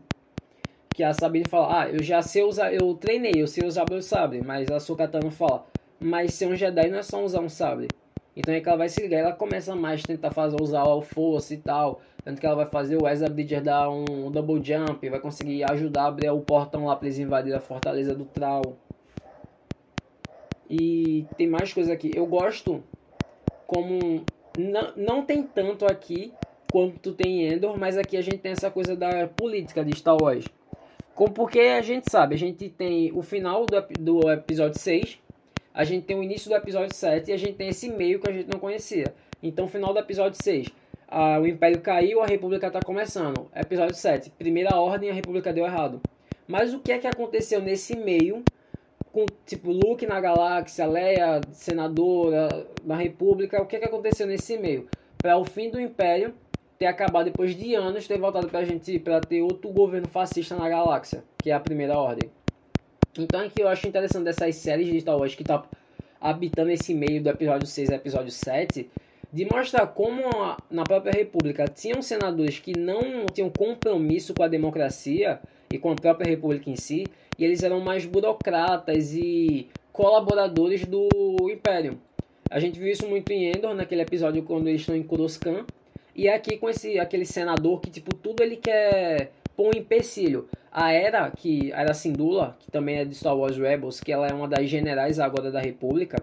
que 0.94 1.04
a 1.04 1.14
Sabine 1.14 1.46
fala, 1.48 1.82
ah, 1.82 1.90
eu 1.90 2.02
já 2.02 2.22
sei 2.22 2.44
usar, 2.44 2.74
eu 2.74 2.94
treinei, 2.96 3.34
eu 3.36 3.48
sei 3.48 3.68
usar 3.68 3.86
meu 3.90 4.02
sabre, 4.02 4.42
mas 4.42 4.72
a 4.72 4.80
Sokatano 4.80 5.30
fala, 5.30 5.66
mas 6.00 6.34
ser 6.34 6.48
um 6.48 6.56
Jedi 6.56 6.90
não 6.90 7.00
é 7.00 7.04
só 7.04 7.24
usar 7.24 7.42
um 7.42 7.50
sabre. 7.50 7.88
Então 8.36 8.54
é 8.54 8.60
que 8.60 8.68
ela 8.68 8.78
vai 8.78 8.90
se 8.90 9.02
ligar, 9.02 9.20
ela 9.20 9.34
começa 9.34 9.76
mais 9.76 10.02
a 10.04 10.08
tentar 10.08 10.32
fazer, 10.32 10.58
usar 10.62 10.84
a 10.84 11.02
força 11.02 11.54
e 11.54 11.58
tal, 11.58 12.02
tanto 12.24 12.40
que 12.40 12.46
ela 12.46 12.56
vai 12.56 12.66
fazer 12.66 13.02
o 13.02 13.08
Ezra 13.08 13.30
Bridger 13.30 13.62
dar 13.62 13.90
um, 13.90 14.28
um 14.28 14.32
double 14.32 14.62
jump, 14.64 15.10
vai 15.10 15.20
conseguir 15.20 15.64
ajudar 15.72 16.04
a 16.04 16.08
abrir 16.08 16.30
o 16.30 16.42
portão 16.42 16.86
lá 16.86 16.96
para 16.96 17.08
eles 17.08 17.20
invadirem 17.20 17.58
a 17.58 17.62
fortaleza 17.62 18.14
do 18.14 18.26
Trau. 18.26 18.78
E 20.70 21.26
tem 21.38 21.48
mais 21.48 21.72
coisa 21.72 21.94
aqui. 21.94 22.12
Eu 22.16 22.26
gosto 22.26 22.84
como 23.68 24.26
não, 24.58 24.94
não 24.96 25.26
tem 25.26 25.44
tanto 25.44 25.86
aqui, 25.86 26.34
quanto 26.72 27.14
tem 27.14 27.48
Endor, 27.48 27.78
mas 27.78 27.98
aqui 27.98 28.18
a 28.18 28.22
gente 28.22 28.38
tem 28.38 28.52
essa 28.52 28.70
coisa 28.70 28.96
da 28.96 29.28
política 29.28 29.84
de 29.84 29.96
Star 29.98 30.18
Wars. 30.22 30.46
Como 31.14 31.32
porque 31.32 31.60
a 31.60 31.82
gente 31.82 32.12
sabe, 32.12 32.36
a 32.36 32.38
gente 32.38 32.70
tem 32.70 33.12
o 33.14 33.22
final 33.22 33.66
do, 33.66 33.82
do 34.00 34.32
episódio 34.32 34.80
6, 34.80 35.20
a 35.74 35.84
gente 35.84 36.06
tem 36.06 36.18
o 36.18 36.24
início 36.24 36.50
do 36.50 36.56
episódio 36.56 36.94
7 36.94 37.30
e 37.30 37.34
a 37.34 37.38
gente 37.38 37.54
tem 37.54 37.70
esse 37.70 37.90
meio 37.90 38.20
que 38.20 38.30
a 38.30 38.34
gente 38.34 38.50
não 38.52 38.60
conhecia. 38.60 39.14
Então, 39.42 39.68
final 39.68 39.94
do 39.94 40.00
episódio 40.00 40.42
6, 40.42 40.68
a, 41.08 41.40
o 41.40 41.48
Império 41.48 41.80
caiu, 41.82 42.22
a 42.22 42.26
República 42.26 42.68
está 42.68 42.82
começando. 42.82 43.50
Episódio 43.56 43.96
7, 43.96 44.30
primeira 44.32 44.76
ordem, 44.76 45.10
a 45.10 45.14
República 45.14 45.54
deu 45.54 45.66
errado. 45.66 46.02
Mas 46.48 46.74
o 46.74 46.80
que 46.80 46.92
é 46.92 46.98
que 46.98 47.08
aconteceu 47.08 47.62
nesse 47.62 47.96
meio 47.96 48.44
com 49.12 49.26
tipo 49.46 49.72
Luke 49.72 50.06
na 50.06 50.20
galáxia, 50.20 50.86
Leia 50.86 51.40
senadora 51.54 52.68
da 52.84 52.98
República, 52.98 53.62
o 53.62 53.66
que 53.66 53.78
é 53.78 53.80
que 53.80 53.86
aconteceu 53.86 54.28
nesse 54.28 54.58
meio? 54.58 54.90
Para 55.18 55.38
o 55.38 55.46
fim 55.46 55.70
do 55.70 55.80
Império 55.80 56.34
ter 56.78 56.86
acabado 56.86 57.26
depois 57.26 57.56
de 57.56 57.74
anos, 57.76 58.08
ter 58.08 58.20
voltado 58.20 58.48
pra 58.48 58.66
gente 58.66 59.00
para 59.00 59.22
ter 59.22 59.42
outro 59.42 59.70
governo 59.70 60.08
fascista 60.08 60.56
na 60.56 60.68
galáxia, 60.68 61.24
que 61.38 61.50
é 61.50 61.54
a 61.54 61.60
primeira 61.60 61.98
ordem. 61.98 62.30
Então 63.18 63.42
é 63.42 63.50
que 63.50 63.62
eu 63.62 63.68
acho 63.68 63.88
interessante 63.88 64.26
dessas 64.26 64.56
séries 64.56 64.88
de 64.88 65.00
Star 65.00 65.18
Wars 65.18 65.36
que 65.36 65.44
tá 65.44 65.64
habitando 66.20 66.72
esse 66.72 66.94
meio 66.94 67.22
do 67.22 67.30
episódio 67.30 67.68
6 67.68 67.90
ao 67.90 67.96
episódio 67.96 68.32
7, 68.32 68.90
de 69.32 69.46
mostrar 69.46 69.88
como 69.88 70.22
na 70.70 70.84
própria 70.84 71.12
República 71.12 71.66
tinham 71.68 72.02
senadores 72.02 72.60
que 72.60 72.78
não 72.78 73.26
tinham 73.34 73.50
compromisso 73.50 74.34
com 74.34 74.44
a 74.44 74.48
democracia 74.48 75.40
e 75.74 75.78
com 75.78 75.92
a 75.92 75.96
própria 75.96 76.30
República 76.30 76.70
em 76.70 76.76
si, 76.76 77.06
e 77.38 77.44
eles 77.44 77.64
eram 77.64 77.80
mais 77.80 78.06
burocratas 78.06 79.14
e 79.14 79.68
colaboradores 79.92 80.86
do 80.86 81.08
Império. 81.52 82.00
A 82.50 82.60
gente 82.60 82.80
viu 82.80 82.90
isso 82.90 83.08
muito 83.08 83.32
em 83.32 83.50
Endor, 83.50 83.74
naquele 83.74 84.02
episódio 84.02 84.44
quando 84.44 84.68
eles 84.68 84.82
estão 84.82 84.96
em 84.96 85.04
Coruscant, 85.04 85.66
e 86.16 86.30
aqui 86.30 86.58
com 86.58 86.70
esse 86.70 87.00
aquele 87.00 87.26
senador 87.26 87.82
que 87.82 87.90
tipo 87.90 88.16
tudo 88.16 88.42
ele 88.42 88.58
quer 88.58 89.32
pôr 89.56 89.76
um 89.76 89.78
empecilho. 89.78 90.48
A 90.72 90.92
Era, 90.92 91.32
que 91.32 91.72
a 91.72 91.82
Era 91.82 91.94
Sindula, 91.94 92.58
que 92.60 92.70
também 92.70 92.98
é 92.98 93.06
de 93.06 93.16
Star 93.16 93.38
Wars 93.38 93.58
Rebels, 93.58 94.02
que 94.02 94.12
ela 94.12 94.28
é 94.28 94.34
uma 94.34 94.48
das 94.48 94.70
generais 94.70 95.20
agora 95.20 95.50
da 95.50 95.62
República, 95.62 96.18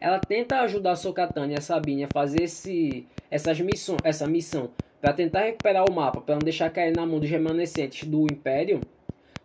ela 0.00 0.18
tenta 0.18 0.60
ajudar 0.60 0.92
a 0.92 0.96
Sokatane 0.96 1.52
e 1.52 1.58
a 1.58 1.60
Sabine 1.60 2.04
a 2.04 2.08
fazer 2.08 2.44
esse 2.44 3.06
essas 3.30 3.60
missão, 3.60 3.96
essa 4.02 4.26
missão 4.26 4.70
para 5.00 5.12
tentar 5.12 5.42
recuperar 5.42 5.84
o 5.88 5.92
mapa, 5.92 6.20
para 6.20 6.34
não 6.34 6.40
deixar 6.40 6.70
cair 6.70 6.94
na 6.94 7.06
mão 7.06 7.18
dos 7.18 7.28
remanescentes 7.28 8.08
do 8.08 8.22
Império. 8.24 8.80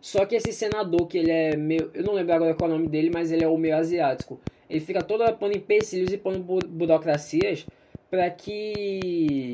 Só 0.02 0.26
que 0.26 0.36
esse 0.36 0.52
senador, 0.52 1.08
que 1.08 1.18
ele 1.18 1.32
é 1.32 1.56
meio. 1.56 1.90
Eu 1.94 2.04
não 2.04 2.14
lembro 2.14 2.34
agora 2.34 2.54
qual 2.54 2.70
é 2.70 2.74
o 2.74 2.78
nome 2.78 2.88
dele, 2.88 3.10
mas 3.14 3.32
ele 3.32 3.44
é 3.44 3.48
o 3.48 3.58
meio 3.58 3.76
asiático. 3.76 4.40
Ele 4.70 4.80
fica 4.80 5.02
todo 5.02 5.24
pondo 5.36 5.58
empecilhos 5.58 6.12
e 6.12 6.18
pondo 6.18 6.40
burocracias 6.40 7.66
para 8.10 8.30
que 8.30 9.54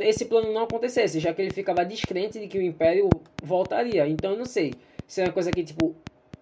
esse 0.00 0.26
plano 0.26 0.52
não 0.52 0.62
acontecesse, 0.62 1.18
já 1.18 1.32
que 1.32 1.40
ele 1.40 1.50
ficava 1.50 1.84
descrente 1.84 2.38
de 2.38 2.46
que 2.46 2.58
o 2.58 2.62
Império 2.62 3.08
voltaria. 3.42 4.06
Então 4.06 4.32
eu 4.32 4.38
não 4.38 4.44
sei 4.44 4.74
se 5.06 5.22
é 5.22 5.24
uma 5.24 5.32
coisa 5.32 5.50
que, 5.50 5.64
tipo, 5.64 5.94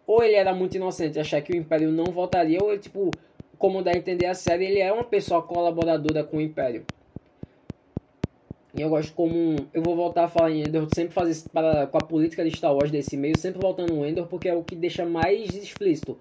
ou 0.07 0.23
ele 0.23 0.35
era 0.35 0.55
muito 0.55 0.77
inocente 0.77 1.19
achar 1.19 1.41
que 1.41 1.53
o 1.53 1.57
Império 1.57 1.91
não 1.91 2.07
voltaria, 2.07 2.59
ou 2.61 2.73
ele, 2.73 2.81
tipo, 2.81 3.11
como 3.59 3.83
dá 3.83 3.93
a 3.93 3.97
entender 3.97 4.27
a 4.27 4.35
série, 4.35 4.67
ele 4.67 4.81
é 4.81 4.93
uma 4.93 5.05
pessoa 5.05 5.43
colaboradora 5.43 6.25
com 6.25 6.39
o 6.39 6.41
Império. 6.41 6.85
E 8.77 8.83
eu 8.83 8.91
gosto 8.91 9.15
como. 9.15 9.57
Eu 9.73 9.83
vou 9.83 9.97
voltar 9.97 10.25
a 10.25 10.29
falar 10.29 10.51
em 10.51 10.61
Endor, 10.61 10.87
sempre 10.95 11.15
fazer 11.15 11.31
isso 11.31 11.49
para, 11.49 11.87
com 11.87 11.97
a 11.97 12.01
política 12.03 12.45
de 12.45 12.55
Star 12.55 12.75
Wars 12.75 12.91
desse 12.91 13.17
meio, 13.17 13.39
sempre 13.39 13.61
voltando 13.61 13.95
no 13.95 14.05
Endor, 14.05 14.27
porque 14.27 14.49
é 14.49 14.55
o 14.55 14.63
que 14.63 14.77
deixa 14.77 15.07
mais 15.07 15.55
explícito. 15.55 16.19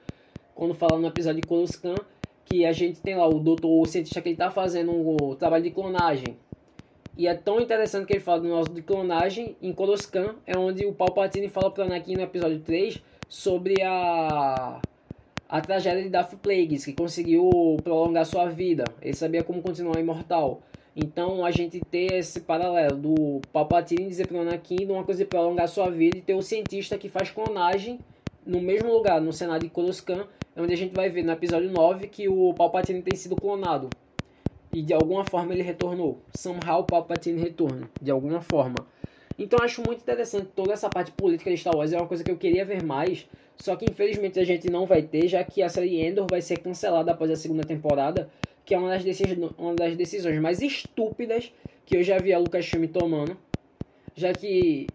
Quando 0.54 0.74
fala 0.74 0.98
no 0.98 1.08
episódio 1.08 1.42
de 1.42 1.48
Coruscant, 1.48 2.00
que 2.46 2.66
a 2.66 2.72
gente 2.72 3.02
tem 3.02 3.16
lá 3.16 3.28
o 3.28 3.40
doutor, 3.40 3.82
o 3.82 3.86
cientista 3.86 4.22
que 4.22 4.30
ele 4.30 4.38
tá 4.38 4.50
fazendo 4.50 4.92
o 4.92 5.36
trabalho 5.36 5.64
de 5.66 5.72
clonagem. 5.72 6.38
E 7.18 7.28
é 7.28 7.34
tão 7.34 7.62
interessante 7.62 8.06
que 8.06 8.14
ele 8.14 8.20
fala 8.20 8.42
do 8.42 8.48
nosso 8.50 8.72
de 8.72 8.82
clonagem 8.82 9.56
em 9.62 9.72
Coruscant, 9.72 10.36
é 10.46 10.58
onde 10.58 10.86
o 10.86 10.94
Palpatine 10.94 11.48
fala 11.48 11.72
para 11.72 11.86
Anakin 11.86 12.16
no 12.16 12.22
episódio 12.22 12.60
3 12.60 13.02
sobre 13.30 13.82
a 13.82 14.82
a 15.48 15.62
tragédia 15.62 16.04
de 16.04 16.10
Darth 16.10 16.36
Plagueis, 16.42 16.84
que 16.84 16.94
conseguiu 16.94 17.78
prolongar 17.84 18.26
sua 18.26 18.48
vida. 18.48 18.84
Ele 19.02 19.14
sabia 19.14 19.44
como 19.44 19.62
continuar 19.62 20.00
imortal. 20.00 20.62
Então 20.96 21.46
a 21.46 21.52
gente 21.52 21.80
ter 21.80 22.16
esse 22.16 22.42
paralelo 22.42 22.98
do 22.98 23.42
Palpatine 23.54 24.08
dizer 24.08 24.28
para 24.28 24.42
Anakin 24.42 24.86
uma 24.86 25.04
coisa 25.04 25.24
de 25.24 25.30
prolongar 25.30 25.70
sua 25.70 25.90
vida 25.90 26.18
e 26.18 26.22
ter 26.22 26.34
o 26.34 26.42
cientista 26.42 26.98
que 26.98 27.08
faz 27.08 27.30
clonagem 27.30 28.00
no 28.46 28.60
mesmo 28.60 28.92
lugar, 28.92 29.22
no 29.22 29.32
Senado 29.32 29.62
de 29.62 29.70
Coruscant, 29.70 30.26
onde 30.58 30.74
a 30.74 30.78
gente 30.78 30.94
vai 30.94 31.10
ver 31.10 31.24
no 31.24 31.32
episódio 31.32 31.72
9 31.72 32.08
que 32.08 32.28
o 32.28 32.54
Palpatine 32.54 33.02
tem 33.02 33.16
sido 33.16 33.36
clonado 33.36 33.90
e 34.76 34.82
de 34.82 34.94
alguma 34.94 35.24
forma 35.24 35.54
ele 35.54 35.64
retornou. 35.64 36.20
Somehow 36.36 36.84
Palpatine 36.84 37.40
retorna, 37.40 37.90
de 38.02 38.12
alguma 38.12 38.42
forma. 38.42 38.76
Então 39.40 39.58
acho 39.64 39.82
muito 39.82 40.02
interessante 40.02 40.50
toda 40.54 40.74
essa 40.74 40.90
parte 40.90 41.12
política 41.14 41.50
de 41.50 41.56
Star 41.56 41.74
Wars, 41.74 41.94
é 41.94 41.98
uma 41.98 42.08
coisa 42.08 42.26
que 42.26 42.30
eu 42.30 42.36
queria 42.36 42.66
ver 42.66 42.84
mais, 42.84 43.26
só 43.56 43.78
que 43.78 43.86
infelizmente 43.90 44.38
a 44.38 44.44
gente 44.44 44.70
não 44.70 44.86
vai 44.86 45.02
ter, 45.02 45.30
já 45.30 45.46
que 45.46 45.64
a 45.64 45.70
série 45.70 46.06
Endor 46.06 46.28
vai 46.30 46.42
ser 46.42 46.60
cancelada 46.60 47.14
após 47.14 47.32
a 47.32 47.38
segunda 47.38 47.64
temporada, 47.64 48.30
que 48.66 48.76
é 48.76 48.78
uma 48.78 48.90
das, 48.90 49.04
decisões, 49.04 49.52
uma 49.58 49.74
das 49.74 49.96
decisões 49.96 50.38
mais 50.42 50.62
estúpidas 50.62 51.54
que 51.86 51.96
eu 51.96 52.04
já 52.04 52.18
vi 52.18 52.34
a 52.34 52.38
Lucasfilm 52.38 52.86
tomando, 52.88 53.38
já 54.14 54.34
que 54.34 54.88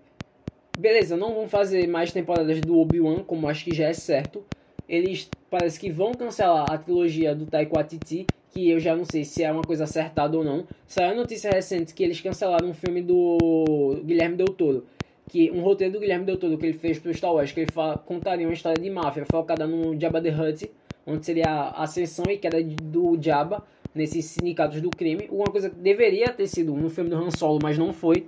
beleza, 0.78 1.16
não 1.16 1.34
vão 1.34 1.48
fazer 1.48 1.86
mais 1.86 2.12
temporadas 2.12 2.60
do 2.60 2.78
Obi-Wan, 2.78 3.24
como 3.24 3.48
acho 3.48 3.64
que 3.64 3.74
já 3.74 3.88
é 3.88 3.94
certo. 3.94 4.44
Eles 4.86 5.30
parece 5.48 5.78
que 5.80 5.90
vão 5.90 6.12
cancelar 6.12 6.70
a 6.70 6.76
trilogia 6.76 7.34
do 7.34 7.46
Taika 7.46 7.74
Waititi 7.74 8.26
que 8.50 8.68
eu 8.68 8.80
já 8.80 8.96
não 8.96 9.04
sei 9.04 9.24
se 9.24 9.42
é 9.42 9.50
uma 9.50 9.62
coisa 9.62 9.84
acertada 9.84 10.36
ou 10.36 10.44
não. 10.44 10.66
Saiu 10.86 11.12
a 11.12 11.14
notícia 11.14 11.50
recente 11.50 11.94
que 11.94 12.02
eles 12.02 12.20
cancelaram 12.20 12.68
um 12.68 12.74
filme 12.74 13.00
do 13.00 14.00
Guilherme 14.04 14.36
Del 14.36 14.48
Toro. 14.48 14.84
Que, 15.28 15.50
um 15.52 15.60
roteiro 15.60 15.94
do 15.94 16.00
Guilherme 16.00 16.24
Del 16.24 16.36
Toro 16.36 16.58
que 16.58 16.66
ele 16.66 16.76
fez 16.76 16.98
pro 16.98 17.14
Star 17.14 17.32
Wars, 17.32 17.52
que 17.52 17.60
ele 17.60 17.70
fala, 17.70 17.96
contaria 17.96 18.46
uma 18.46 18.52
história 18.52 18.82
de 18.82 18.90
máfia 18.90 19.24
focada 19.30 19.66
no 19.66 19.98
Jabba 19.98 20.20
the 20.20 20.30
Hutt, 20.30 20.70
onde 21.06 21.24
seria 21.24 21.46
a 21.48 21.84
ascensão 21.84 22.24
e 22.28 22.36
queda 22.36 22.62
do 22.62 23.16
Jabba 23.20 23.64
nesses 23.94 24.24
sindicatos 24.24 24.80
do 24.80 24.90
crime. 24.90 25.28
Uma 25.30 25.46
coisa 25.46 25.70
que 25.70 25.76
deveria 25.76 26.32
ter 26.32 26.48
sido 26.48 26.74
no 26.74 26.90
filme 26.90 27.08
do 27.08 27.16
Han 27.16 27.30
Solo, 27.30 27.60
mas 27.62 27.78
não 27.78 27.92
foi. 27.92 28.26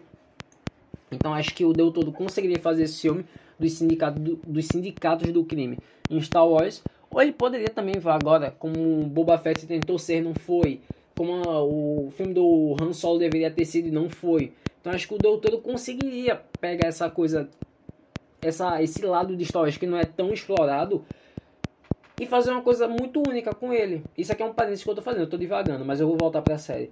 Então 1.11 1.35
acho 1.35 1.53
que 1.55 1.65
o 1.65 1.73
Del 1.73 1.91
Toro 1.91 2.13
conseguiria 2.13 2.61
fazer 2.61 2.85
esse 2.85 3.03
filme 3.03 3.25
dos 3.59 3.73
sindicatos 3.73 4.23
do, 4.23 4.37
dos 4.47 4.67
sindicatos 4.67 5.31
do 5.33 5.45
crime 5.45 5.79
em 6.09 6.21
Star 6.21 6.49
Wars. 6.49 6.83
Ou 7.13 7.21
ele 7.21 7.33
poderia 7.33 7.69
também, 7.69 7.95
agora, 8.05 8.51
como 8.59 9.05
Boba 9.05 9.37
Fett 9.37 9.67
tentou 9.67 9.99
ser, 9.99 10.23
não 10.23 10.35
foi, 10.35 10.81
como 11.17 11.49
a, 11.49 11.63
o 11.63 12.11
filme 12.17 12.33
do 12.33 12.75
Han 12.81 12.93
Solo 12.93 13.19
deveria 13.19 13.51
ter 13.51 13.67
sido 13.67 13.89
e 13.89 13.91
não 13.91 14.09
foi. 14.09 14.53
Então 14.81 14.93
acho 14.93 15.07
que 15.07 15.15
o 15.15 15.19
Doutor 15.19 15.61
conseguiria 15.61 16.41
pegar 16.59 16.89
essa 16.89 17.11
coisa, 17.11 17.49
essa, 18.41 18.83
esse 18.83 19.05
lado 19.05 19.37
de 19.37 19.43
histórias 19.43 19.77
que 19.77 19.87
não 19.87 19.99
é 19.99 20.05
tão 20.05 20.33
explorado 20.33 21.05
e 22.19 22.27
fazer 22.27 22.51
uma 22.51 22.63
coisa 22.63 22.89
muito 22.89 23.23
única 23.29 23.55
com 23.55 23.73
ele. 23.73 24.03
Isso 24.17 24.33
aqui 24.33 24.43
é 24.43 24.47
um 24.47 24.55
parênteses 24.55 24.83
que 24.83 24.89
eu 24.89 24.95
tô 24.95 25.03
fazendo, 25.03 25.23
eu 25.23 25.31
tô 25.31 25.37
divagando, 25.37 25.85
mas 25.85 26.01
eu 26.01 26.09
vou 26.09 26.17
voltar 26.17 26.41
pra 26.41 26.57
série. 26.57 26.91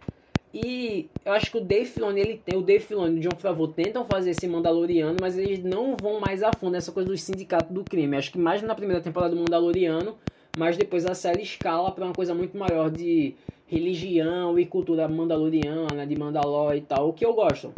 E 0.53 1.09
eu 1.25 1.33
acho 1.33 1.51
que 1.51 1.59
o 1.59 1.61
Dave 1.61 1.87
Filoni, 1.87 2.21
ele 2.21 2.37
tem, 2.37 2.59
o 2.59 2.63
Dave 2.63 2.85
Filoni 2.85 3.17
e 3.17 3.19
o 3.19 3.23
John 3.23 3.37
Favreau 3.39 3.69
tentam 3.69 4.05
fazer 4.05 4.31
esse 4.31 4.49
Mandaloriano, 4.49 5.17
mas 5.21 5.39
eles 5.39 5.63
não 5.63 5.97
vão 6.01 6.19
mais 6.19 6.43
a 6.43 6.53
fundo 6.53 6.73
nessa 6.73 6.91
coisa 6.91 7.09
do 7.09 7.17
sindicato 7.17 7.73
do 7.73 7.85
crime. 7.85 8.17
Acho 8.17 8.33
que 8.33 8.39
mais 8.39 8.61
na 8.63 8.75
primeira 8.75 9.01
temporada 9.01 9.35
do 9.35 9.41
Mandaloriano, 9.41 10.17
mas 10.59 10.77
depois 10.77 11.07
a 11.07 11.15
série 11.15 11.43
escala 11.43 11.93
para 11.93 12.05
uma 12.05 12.13
coisa 12.13 12.35
muito 12.35 12.57
maior 12.59 12.91
de 12.91 13.35
religião 13.67 14.59
e 14.59 14.67
cultura 14.67 15.07
mandaloriana, 15.07 16.05
de 16.05 16.19
Mandalor 16.19 16.75
e 16.75 16.81
tal, 16.81 17.11
o 17.11 17.13
que 17.13 17.25
eu 17.25 17.33
gosto. 17.33 17.73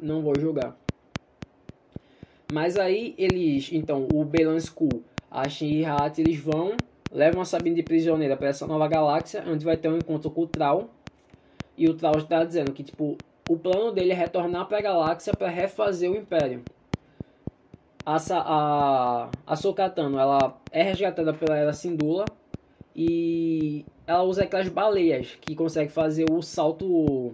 Não 0.00 0.20
vou 0.20 0.38
julgar. 0.38 0.76
Mas 2.52 2.76
aí 2.76 3.14
eles, 3.16 3.70
então, 3.72 4.06
o 4.12 4.22
Belan 4.24 4.60
School, 4.60 5.02
a 5.30 5.48
Shin 5.48 5.84
Hat, 5.86 6.20
eles 6.20 6.38
vão, 6.38 6.76
levam 7.10 7.40
a 7.40 7.44
Sabine 7.46 7.76
de 7.76 7.82
prisioneira 7.82 8.36
para 8.36 8.48
essa 8.48 8.66
nova 8.66 8.86
galáxia, 8.86 9.42
onde 9.46 9.64
vai 9.64 9.78
ter 9.78 9.88
um 9.88 9.96
encontro 9.96 10.30
Trau 10.46 10.90
e 11.78 11.88
o 11.88 11.94
Traus 11.94 12.24
está 12.24 12.44
dizendo 12.44 12.72
que 12.72 12.82
tipo 12.82 13.16
o 13.48 13.56
plano 13.56 13.92
dele 13.92 14.12
é 14.12 14.14
retornar 14.14 14.66
para 14.66 14.78
a 14.78 14.82
galáxia 14.82 15.32
para 15.32 15.48
refazer 15.48 16.10
o 16.10 16.16
Império. 16.16 16.62
A, 18.04 18.16
a, 18.16 19.30
a 19.46 19.56
Sokatano, 19.56 20.18
ela 20.18 20.58
é 20.70 20.82
resgatada 20.82 21.32
pela 21.32 21.56
Era 21.56 21.72
Sindula 21.72 22.24
e 22.94 23.84
ela 24.06 24.22
usa 24.22 24.42
aquelas 24.42 24.68
baleias 24.68 25.38
que 25.40 25.54
consegue 25.54 25.90
fazer 25.92 26.24
o 26.30 26.42
salto 26.42 27.32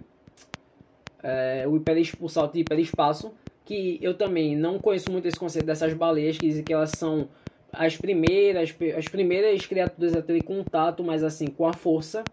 é, 1.23 1.65
o, 1.67 1.75
hiper, 1.77 1.97
o 2.19 2.29
salto 2.29 2.53
de 2.53 2.59
hiperespaço 2.59 3.33
que 3.63 3.97
eu 4.01 4.13
também 4.13 4.55
não 4.55 4.77
conheço 4.77 5.11
muito 5.11 5.27
esse 5.27 5.39
conceito 5.39 5.65
dessas 5.65 5.93
baleias 5.93 6.37
que 6.37 6.45
dizem 6.45 6.63
que 6.63 6.73
elas 6.73 6.91
são 6.91 7.27
as 7.73 7.97
primeiras 7.97 8.75
as 8.97 9.07
primeiras 9.07 9.65
criaturas 9.65 10.15
a 10.15 10.21
terem 10.21 10.41
contato 10.41 11.03
mas 11.03 11.23
assim 11.23 11.47
com 11.47 11.67
a 11.67 11.73
força 11.73 12.23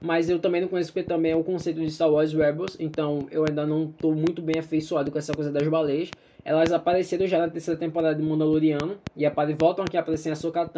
mas 0.00 0.30
eu 0.30 0.38
também 0.38 0.60
não 0.60 0.68
conheço 0.68 0.92
porque 0.92 1.06
também 1.06 1.32
é 1.32 1.36
o 1.36 1.44
conceito 1.44 1.80
de 1.80 1.90
Star 1.90 2.10
Wars 2.10 2.32
Rebels, 2.32 2.76
então 2.80 3.26
eu 3.30 3.44
ainda 3.46 3.66
não 3.66 3.84
estou 3.84 4.14
muito 4.14 4.40
bem 4.40 4.58
afeiçoado 4.58 5.10
com 5.10 5.18
essa 5.18 5.34
coisa 5.34 5.52
das 5.52 5.66
baleias. 5.68 6.10
Elas 6.42 6.72
apareceram 6.72 7.26
já 7.26 7.38
na 7.38 7.48
terceira 7.48 7.78
temporada 7.78 8.14
de 8.14 8.22
Mandaloriano 8.22 8.96
e 9.14 9.28
voltam 9.54 9.84
aqui 9.84 9.96
a 9.96 10.00
aparecer 10.00 10.30
em 10.30 10.32
Ahsoka 10.32 10.70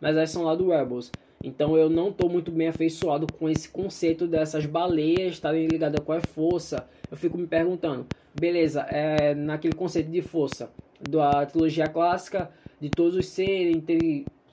mas 0.00 0.16
elas 0.16 0.30
são 0.30 0.42
lá 0.42 0.54
do 0.54 0.68
Rebels. 0.68 1.10
Então 1.42 1.74
eu 1.74 1.88
não 1.88 2.10
estou 2.10 2.28
muito 2.28 2.50
bem 2.50 2.68
afeiçoado 2.68 3.26
com 3.32 3.48
esse 3.48 3.70
conceito 3.70 4.26
dessas 4.26 4.66
baleias 4.66 5.32
estarem 5.32 5.66
ligadas 5.66 6.04
com 6.04 6.12
a 6.12 6.20
força. 6.20 6.86
Eu 7.10 7.16
fico 7.16 7.38
me 7.38 7.46
perguntando, 7.46 8.06
beleza, 8.38 8.82
é 8.82 9.34
naquele 9.34 9.74
conceito 9.74 10.10
de 10.10 10.20
força 10.20 10.70
da 11.00 11.46
trilogia 11.46 11.86
clássica, 11.86 12.50
de 12.78 12.90
todos 12.90 13.16
os 13.16 13.26
seres 13.26 13.82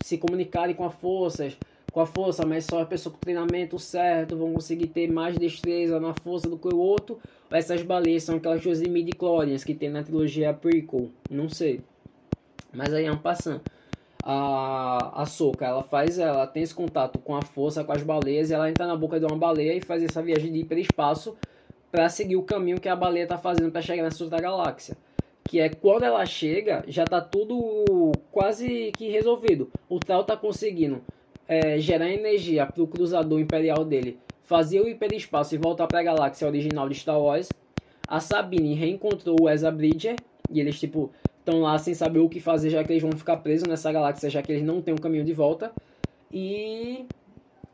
se 0.01 0.17
comunicarem 0.17 0.73
com 0.73 0.85
as 0.85 0.93
forças, 0.93 1.57
com 1.97 2.01
a 2.01 2.05
força, 2.05 2.45
mas 2.45 2.65
só 2.65 2.83
a 2.83 2.85
pessoa 2.85 3.11
com 3.11 3.17
treinamento 3.17 3.79
certo 3.79 4.37
vão 4.37 4.53
conseguir 4.53 4.85
ter 4.85 5.11
mais 5.11 5.35
destreza 5.35 5.99
na 5.99 6.13
força 6.13 6.47
do 6.47 6.55
que 6.55 6.67
o 6.67 6.77
outro. 6.77 7.19
Essas 7.49 7.81
baleias 7.81 8.21
são 8.21 8.35
aquelas 8.35 8.61
coisas 8.61 8.83
de 8.83 8.87
midi 8.87 9.13
que 9.65 9.73
tem 9.73 9.89
na 9.89 10.03
trilogia 10.03 10.53
prequel, 10.53 11.09
não 11.27 11.49
sei. 11.49 11.81
Mas 12.71 12.93
aí 12.93 13.05
é 13.05 13.11
um 13.11 13.17
passando. 13.17 13.61
A, 14.21 15.23
a 15.23 15.25
Soca, 15.25 15.65
ela 15.65 15.81
faz, 15.81 16.19
ela 16.19 16.45
tem 16.45 16.61
esse 16.61 16.75
contato 16.75 17.17
com 17.17 17.35
a 17.35 17.41
força, 17.41 17.83
com 17.83 17.93
as 17.93 18.03
baleias, 18.03 18.51
e 18.51 18.53
ela 18.53 18.69
entra 18.69 18.85
na 18.85 18.95
boca 18.95 19.19
de 19.19 19.25
uma 19.25 19.35
baleia 19.35 19.73
e 19.73 19.81
faz 19.81 20.03
essa 20.03 20.21
viagem 20.21 20.53
de 20.53 20.59
hiperespaço 20.59 21.35
para 21.91 22.09
seguir 22.09 22.35
o 22.35 22.43
caminho 22.43 22.79
que 22.79 22.89
a 22.89 22.95
baleia 22.95 23.23
está 23.23 23.39
fazendo 23.39 23.71
para 23.71 23.81
chegar 23.81 24.03
nessa 24.03 24.23
outra 24.23 24.39
galáxia 24.39 24.95
que 25.47 25.61
é 25.61 25.69
quando 25.69 26.03
ela 26.03 26.25
chega, 26.25 26.83
já 26.89 27.05
tá 27.05 27.21
tudo 27.21 28.11
quase 28.33 28.91
que 28.97 29.09
resolvido. 29.09 29.71
O 29.87 29.97
Tal 29.97 30.25
tá 30.25 30.35
conseguindo 30.35 31.01
é, 31.47 31.79
gerar 31.79 32.09
energia 32.09 32.65
para 32.65 32.83
o 32.83 32.87
cruzador 32.87 33.39
imperial 33.39 33.85
dele 33.85 34.19
fazer 34.47 34.79
o 34.79 34.87
hiperespaço 34.87 35.53
e 35.53 35.57
voltar 35.57 35.87
para 35.87 35.99
a 35.99 36.03
galáxia 36.03 36.47
original 36.47 36.87
de 36.87 36.95
Star 36.95 37.19
Wars. 37.19 37.49
A 38.07 38.21
Sabine 38.21 38.73
reencontrou 38.73 39.35
o 39.41 39.49
Ezra 39.49 39.69
Bridger 39.69 40.15
e 40.49 40.61
eles 40.61 40.79
tipo 40.79 41.11
estão 41.39 41.61
lá 41.61 41.77
sem 41.77 41.93
saber 41.93 42.19
o 42.19 42.29
que 42.29 42.39
fazer 42.39 42.69
já 42.69 42.81
que 42.81 42.93
eles 42.93 43.03
vão 43.03 43.11
ficar 43.11 43.37
presos 43.37 43.67
nessa 43.67 43.91
galáxia 43.91 44.29
já 44.29 44.41
que 44.41 44.51
eles 44.53 44.63
não 44.63 44.81
têm 44.81 44.93
um 44.93 44.97
caminho 44.97 45.25
de 45.25 45.33
volta. 45.33 45.71
E 46.31 47.05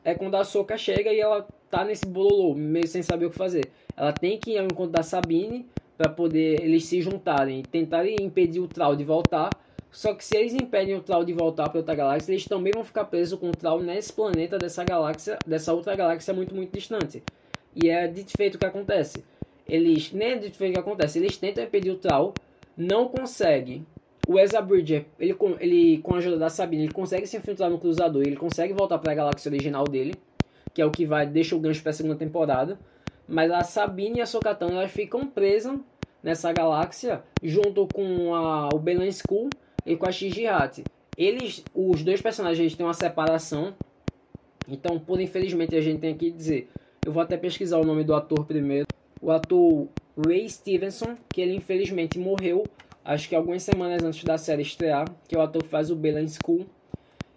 é 0.04 0.16
quando 0.16 0.36
a 0.36 0.44
Soka 0.44 0.76
chega 0.76 1.14
e 1.14 1.20
ela 1.20 1.48
tá 1.70 1.86
nesse 1.86 2.08
bololô, 2.08 2.56
meio 2.56 2.88
sem 2.88 3.04
saber 3.04 3.28
o 3.28 3.30
que 3.30 3.38
fazer. 3.38 3.72
Ela 3.96 4.12
tem 4.12 4.40
que 4.40 4.52
ir 4.52 4.58
ao 4.58 4.66
encontro 4.66 4.92
da 4.92 5.04
Sabine 5.04 5.68
para 5.96 6.10
poder 6.10 6.64
eles 6.64 6.86
se 6.86 7.02
juntarem 7.02 7.62
tentarem 7.62 8.16
impedir 8.20 8.60
o 8.60 8.68
Troll 8.68 8.96
de 8.96 9.04
voltar 9.04 9.52
só 9.94 10.16
que 10.16 10.26
se 10.26 10.36
eles 10.36 10.56
impedem 10.56 10.96
o 10.96 11.04
Troll 11.04 11.24
de 11.24 11.34
voltar 11.34 11.70
para 11.70 11.78
outra 11.78 11.94
galáxia, 11.94 12.32
eles 12.32 12.46
também 12.46 12.74
vão 12.74 12.84
ficar 12.84 13.06
presos 13.06 13.40
com 13.40 13.50
o 13.50 13.52
Troll 13.52 13.84
nesse 13.84 14.12
planeta 14.12 14.58
dessa 14.58 14.84
galáxia, 14.84 15.38
dessa 15.46 15.72
outra 15.72 15.96
galáxia 15.96 16.34
muito, 16.34 16.56
muito 16.56 16.74
distante. 16.74 17.22
E 17.76 17.92
é 17.92 18.08
de 18.08 18.26
feito 18.36 18.56
o 18.56 18.58
que 18.58 18.66
acontece. 18.66 19.24
Eles, 19.70 20.12
nem 20.12 20.32
é 20.32 20.36
de 20.38 20.50
feito 20.50 20.72
o 20.72 20.74
que 20.74 20.80
acontece, 20.80 21.20
eles 21.20 21.38
tentam 21.38 21.64
impedir 21.64 21.92
o 21.92 21.98
Troll, 21.98 22.34
não 22.76 23.08
conseguem. 23.08 23.86
O 24.28 24.40
Ezra 24.40 24.64
Bridger, 24.64 25.06
ele, 25.20 25.38
ele, 25.60 26.00
com 26.00 26.16
a 26.16 26.18
ajuda 26.18 26.38
da 26.38 26.50
Sabine, 26.50 26.86
ele 26.86 26.94
consegue 26.94 27.28
se 27.28 27.38
infiltrar 27.38 27.70
no 27.70 27.78
cruzador, 27.78 28.24
ele 28.24 28.36
consegue 28.36 28.74
voltar 28.74 28.98
para 28.98 29.12
a 29.12 29.16
galáxia 29.16 29.52
original 29.52 29.84
dele, 29.84 30.16
que 30.74 30.82
é 30.82 30.86
o 30.88 30.90
que 30.90 31.06
vai 31.06 31.28
deixa 31.28 31.56
o 31.56 31.60
gancho 31.60 31.84
para 31.84 31.92
a 31.92 31.94
segunda 31.94 32.16
temporada. 32.16 32.80
Mas 33.28 33.52
a 33.52 33.62
Sabine 33.62 34.18
e 34.18 34.22
a 34.22 34.26
Sokatan, 34.26 34.70
elas 34.72 34.92
ficam 34.92 35.28
presas 35.28 35.78
nessa 36.24 36.52
galáxia 36.52 37.22
junto 37.44 37.88
com 37.94 38.34
a, 38.34 38.70
o 38.74 38.80
Belan 38.80 39.12
School 39.12 39.50
e 39.86 39.96
com 39.96 40.08
a 40.08 40.12
Shijiate. 40.12 40.84
Eles, 41.18 41.64
os 41.74 42.04
dois 42.04 42.22
personagens 42.22 42.76
têm 42.76 42.86
uma 42.86 42.94
separação. 42.94 43.74
Então, 44.68 45.00
por 45.00 45.20
infelizmente, 45.20 45.76
a 45.76 45.82
gente 45.82 46.00
tem 46.00 46.16
que 46.16 46.32
dizer. 46.32 46.70
Eu 47.06 47.12
vou 47.12 47.22
até 47.22 47.38
pesquisar 47.38 47.78
o 47.78 47.86
nome 47.86 48.04
do 48.04 48.16
ator 48.16 48.46
primeiro. 48.46 48.88
O 49.22 49.32
ator 49.32 49.88
Ray 50.26 50.50
Stevenson, 50.50 51.18
que 51.30 51.42
ele 51.42 51.56
infelizmente 51.56 52.18
morreu, 52.18 52.64
acho 53.04 53.28
que 53.28 53.36
algumas 53.36 53.64
semanas 53.64 54.04
antes 54.04 54.24
da 54.24 54.38
série 54.38 54.62
estrear, 54.62 55.06
que 55.28 55.36
é 55.36 55.38
o 55.38 55.42
ator 55.42 55.64
que 55.64 55.70
faz 55.70 55.92
o 55.92 55.96
Belen 55.96 56.28
School. 56.28 56.66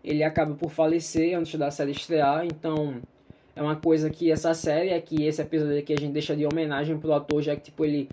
Ele 0.02 0.22
acaba 0.22 0.54
por 0.54 0.70
falecer 0.70 1.36
antes 1.36 1.58
da 1.58 1.70
série 1.70 1.90
estrear, 1.90 2.44
então 2.46 3.00
é 3.56 3.62
uma 3.62 3.74
coisa 3.74 4.08
que 4.10 4.30
essa 4.30 4.54
série, 4.54 4.90
é 4.90 5.00
que 5.00 5.24
esse 5.24 5.42
episódio 5.42 5.78
aqui 5.78 5.92
a 5.92 5.98
gente 5.98 6.12
deixa 6.12 6.36
de 6.36 6.46
homenagem 6.46 6.98
pro 6.98 7.12
ator, 7.12 7.42
já 7.42 7.56
que 7.56 7.62
tipo 7.62 7.84
ele 7.84 8.08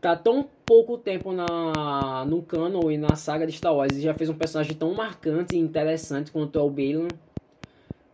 tá 0.00 0.16
tão 0.16 0.46
pouco 0.64 0.98
tempo 0.98 1.32
na, 1.32 2.24
no 2.26 2.42
canon 2.42 2.90
e 2.90 2.98
na 2.98 3.16
saga 3.16 3.46
de 3.46 3.52
Star 3.52 3.74
Wars 3.74 3.96
e 3.96 4.00
já 4.00 4.14
fez 4.14 4.28
um 4.28 4.34
personagem 4.34 4.74
tão 4.74 4.92
marcante 4.94 5.56
e 5.56 5.58
interessante 5.58 6.30
quanto 6.30 6.58
é 6.58 6.62
o 6.62 6.70
Balan. 6.70 7.08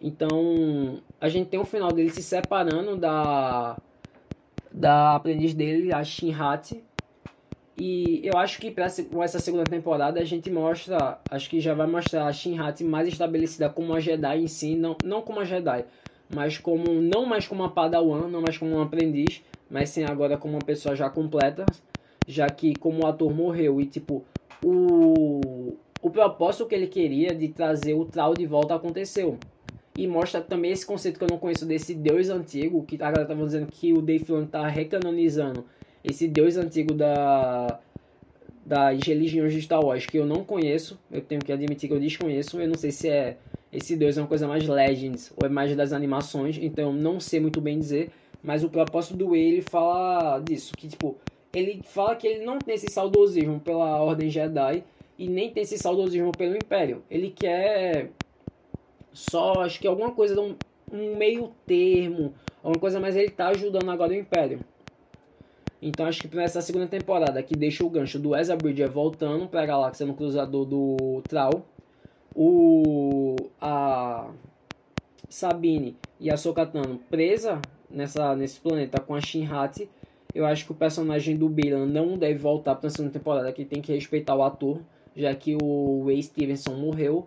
Então, 0.01 1.01
a 1.21 1.29
gente 1.29 1.49
tem 1.49 1.61
o 1.61 1.65
final 1.65 1.93
dele 1.93 2.11
se 2.11 2.23
separando 2.23 2.97
da 2.97 3.77
da 4.73 5.15
aprendiz 5.15 5.53
dele, 5.55 5.93
a 5.93 6.03
Shinhat. 6.03 6.83
E 7.77 8.21
eu 8.23 8.39
acho 8.39 8.61
que 8.61 8.71
para 8.71 8.85
essa 8.85 9.39
segunda 9.39 9.65
temporada 9.65 10.21
a 10.21 10.25
gente 10.25 10.51
mostra, 10.51 11.19
acho 11.31 11.49
que 11.49 11.61
já 11.61 11.75
vai 11.75 11.87
mostrar 11.87 12.27
a 12.27 12.33
Shinhat 12.33 12.83
mais 12.85 13.09
estabelecida 13.09 13.69
como 13.69 13.89
uma 13.89 14.01
Jedi 14.01 14.43
em 14.43 14.47
si, 14.47 14.77
não, 14.77 14.97
não 15.05 15.23
como 15.23 15.39
uma 15.39 15.45
Jedi, 15.45 15.85
mas 16.35 16.59
como 16.59 17.01
não 17.01 17.25
mais 17.27 17.47
como 17.47 17.63
uma 17.63 17.71
Padawan, 17.71 18.29
não 18.29 18.41
mais 18.41 18.59
como 18.59 18.77
um 18.77 18.83
aprendiz, 18.83 19.43
mas 19.73 19.89
sim 19.89 20.05
agora 20.05 20.37
como 20.37 20.55
uma 20.55 20.65
pessoa 20.65 20.95
já 20.95 21.09
completa, 21.09 21.65
já 22.29 22.47
que 22.47 22.75
como 22.75 23.03
o 23.03 23.07
ator 23.07 23.35
morreu 23.35 23.81
e 23.81 23.87
tipo 23.87 24.23
o 24.63 25.75
o 26.03 26.11
propósito 26.11 26.67
que 26.67 26.75
ele 26.75 26.89
queria 26.89 27.33
de 27.33 27.49
trazer 27.49 27.95
o 27.95 28.05
Trau 28.05 28.35
de 28.35 28.45
volta 28.45 28.75
aconteceu. 28.75 29.39
E 29.97 30.07
mostra 30.09 30.41
também 30.41 30.73
esse 30.73 30.85
conceito 30.85 31.17
que 31.17 31.25
eu 31.25 31.29
não 31.31 31.39
conheço 31.39 31.65
desse 31.65 31.95
Deus 31.95 32.29
antigo, 32.29 32.85
que 32.85 32.97
a 32.97 33.11
galera 33.11 33.25
tava 33.25 33.45
dizendo 33.45 33.69
que 33.71 33.93
o 33.93 34.03
Dave 34.03 34.25
Filoni 34.25 34.49
tá 34.49 34.67
recanonizando 34.67 35.65
esse 36.03 36.27
Deus 36.27 36.57
antigo 36.57 36.93
da 36.93 37.79
das 38.65 39.01
religiões 39.03 39.53
de 39.53 39.61
Star 39.61 39.85
Wars 39.85 40.07
que 40.07 40.17
eu 40.17 40.25
não 40.25 40.45
conheço, 40.45 40.99
eu 41.11 41.21
tenho 41.21 41.41
que 41.41 41.53
admitir 41.53 41.89
que 41.89 41.95
eu 41.95 42.01
desconheço, 42.01 42.61
eu 42.61 42.69
não 42.69 42.77
sei 42.77 42.93
se 42.93 43.09
é 43.09 43.37
esse 43.73 43.97
Deus 43.97 44.17
é 44.17 44.21
uma 44.21 44.29
coisa 44.29 44.47
mais 44.47 44.69
Legends 44.69 45.33
ou 45.37 45.47
é 45.47 45.49
mais 45.49 45.75
das 45.75 45.93
animações, 45.93 46.59
então 46.61 46.87
eu 46.87 46.93
não 46.93 47.19
sei 47.19 47.41
muito 47.41 47.61
bem 47.61 47.79
dizer, 47.79 48.11
mas 48.43 48.65
o 48.65 48.69
propósito 48.69 49.17
do 49.17 49.29
Way, 49.31 49.41
ele 49.41 49.63
fala 49.63 50.41
disso, 50.41 50.75
que 50.77 50.89
tipo, 50.89 51.17
ele 51.53 51.81
fala 51.85 52.17
que 52.17 52.27
ele 52.27 52.45
não 52.45 52.59
tem 52.59 52.75
esse 52.75 52.89
saudosismo 52.89 53.61
pela 53.61 54.03
Ordem 54.03 54.31
Jedi 54.31 54.83
e 55.19 55.29
nem 55.29 55.51
tem 55.51 55.63
esse 55.63 55.79
saudosismo 55.79 56.33
pelo 56.33 56.57
Império. 56.57 57.03
Ele 57.11 57.31
quer 57.31 58.11
só, 59.13 59.61
acho 59.61 59.79
que 59.79 59.87
alguma 59.87 60.11
coisa, 60.13 60.41
um, 60.41 60.57
um 60.91 61.17
meio 61.17 61.53
termo, 61.67 62.35
alguma 62.63 62.81
coisa, 62.81 62.99
mas 62.99 63.15
ele 63.15 63.31
tá 63.31 63.49
ajudando 63.49 63.91
agora 63.91 64.13
o 64.13 64.17
Império. 64.17 64.61
Então 65.81 66.07
acho 66.07 66.23
que 66.23 66.37
nessa 66.37 66.61
segunda 66.61 66.87
temporada 66.87 67.43
que 67.43 67.57
deixa 67.57 67.85
o 67.85 67.91
gancho 67.91 68.19
do 68.19 68.37
Ezra 68.37 68.57
Bridger 68.57 68.91
voltando 68.91 69.49
para 69.49 69.63
a 69.63 69.67
galáxia 69.67 70.07
no 70.07 70.15
cruzador 70.15 70.65
do 70.65 71.21
Trau, 71.29 71.67
o 72.35 73.37
a 73.61 74.31
Sabine 75.29 75.97
e 76.21 76.31
a 76.31 76.37
Sokatano 76.37 77.01
presa 77.11 77.61
nessa, 77.93 78.35
nesse 78.35 78.61
planeta 78.61 79.01
com 79.01 79.15
a 79.15 79.21
Shinhati, 79.21 79.89
eu 80.35 80.47
acho 80.47 80.65
que 80.65 80.73
o 80.73 80.75
personagem 80.75 81.37
do 81.37 81.49
Bilan 81.49 81.87
não 81.87 82.17
deve 82.17 82.39
voltar 82.39 82.75
para 82.75 82.89
a 82.89 82.91
segunda 82.91 83.13
temporada, 83.13 83.53
que 83.53 83.65
tem 83.65 83.83
que 83.83 83.93
respeitar 83.93 84.35
o 84.35 84.43
ator, 84.43 84.81
já 85.15 85.35
que 85.35 85.57
o 85.61 86.05
Way 86.05 86.23
Stevenson 86.23 86.75
morreu. 86.75 87.27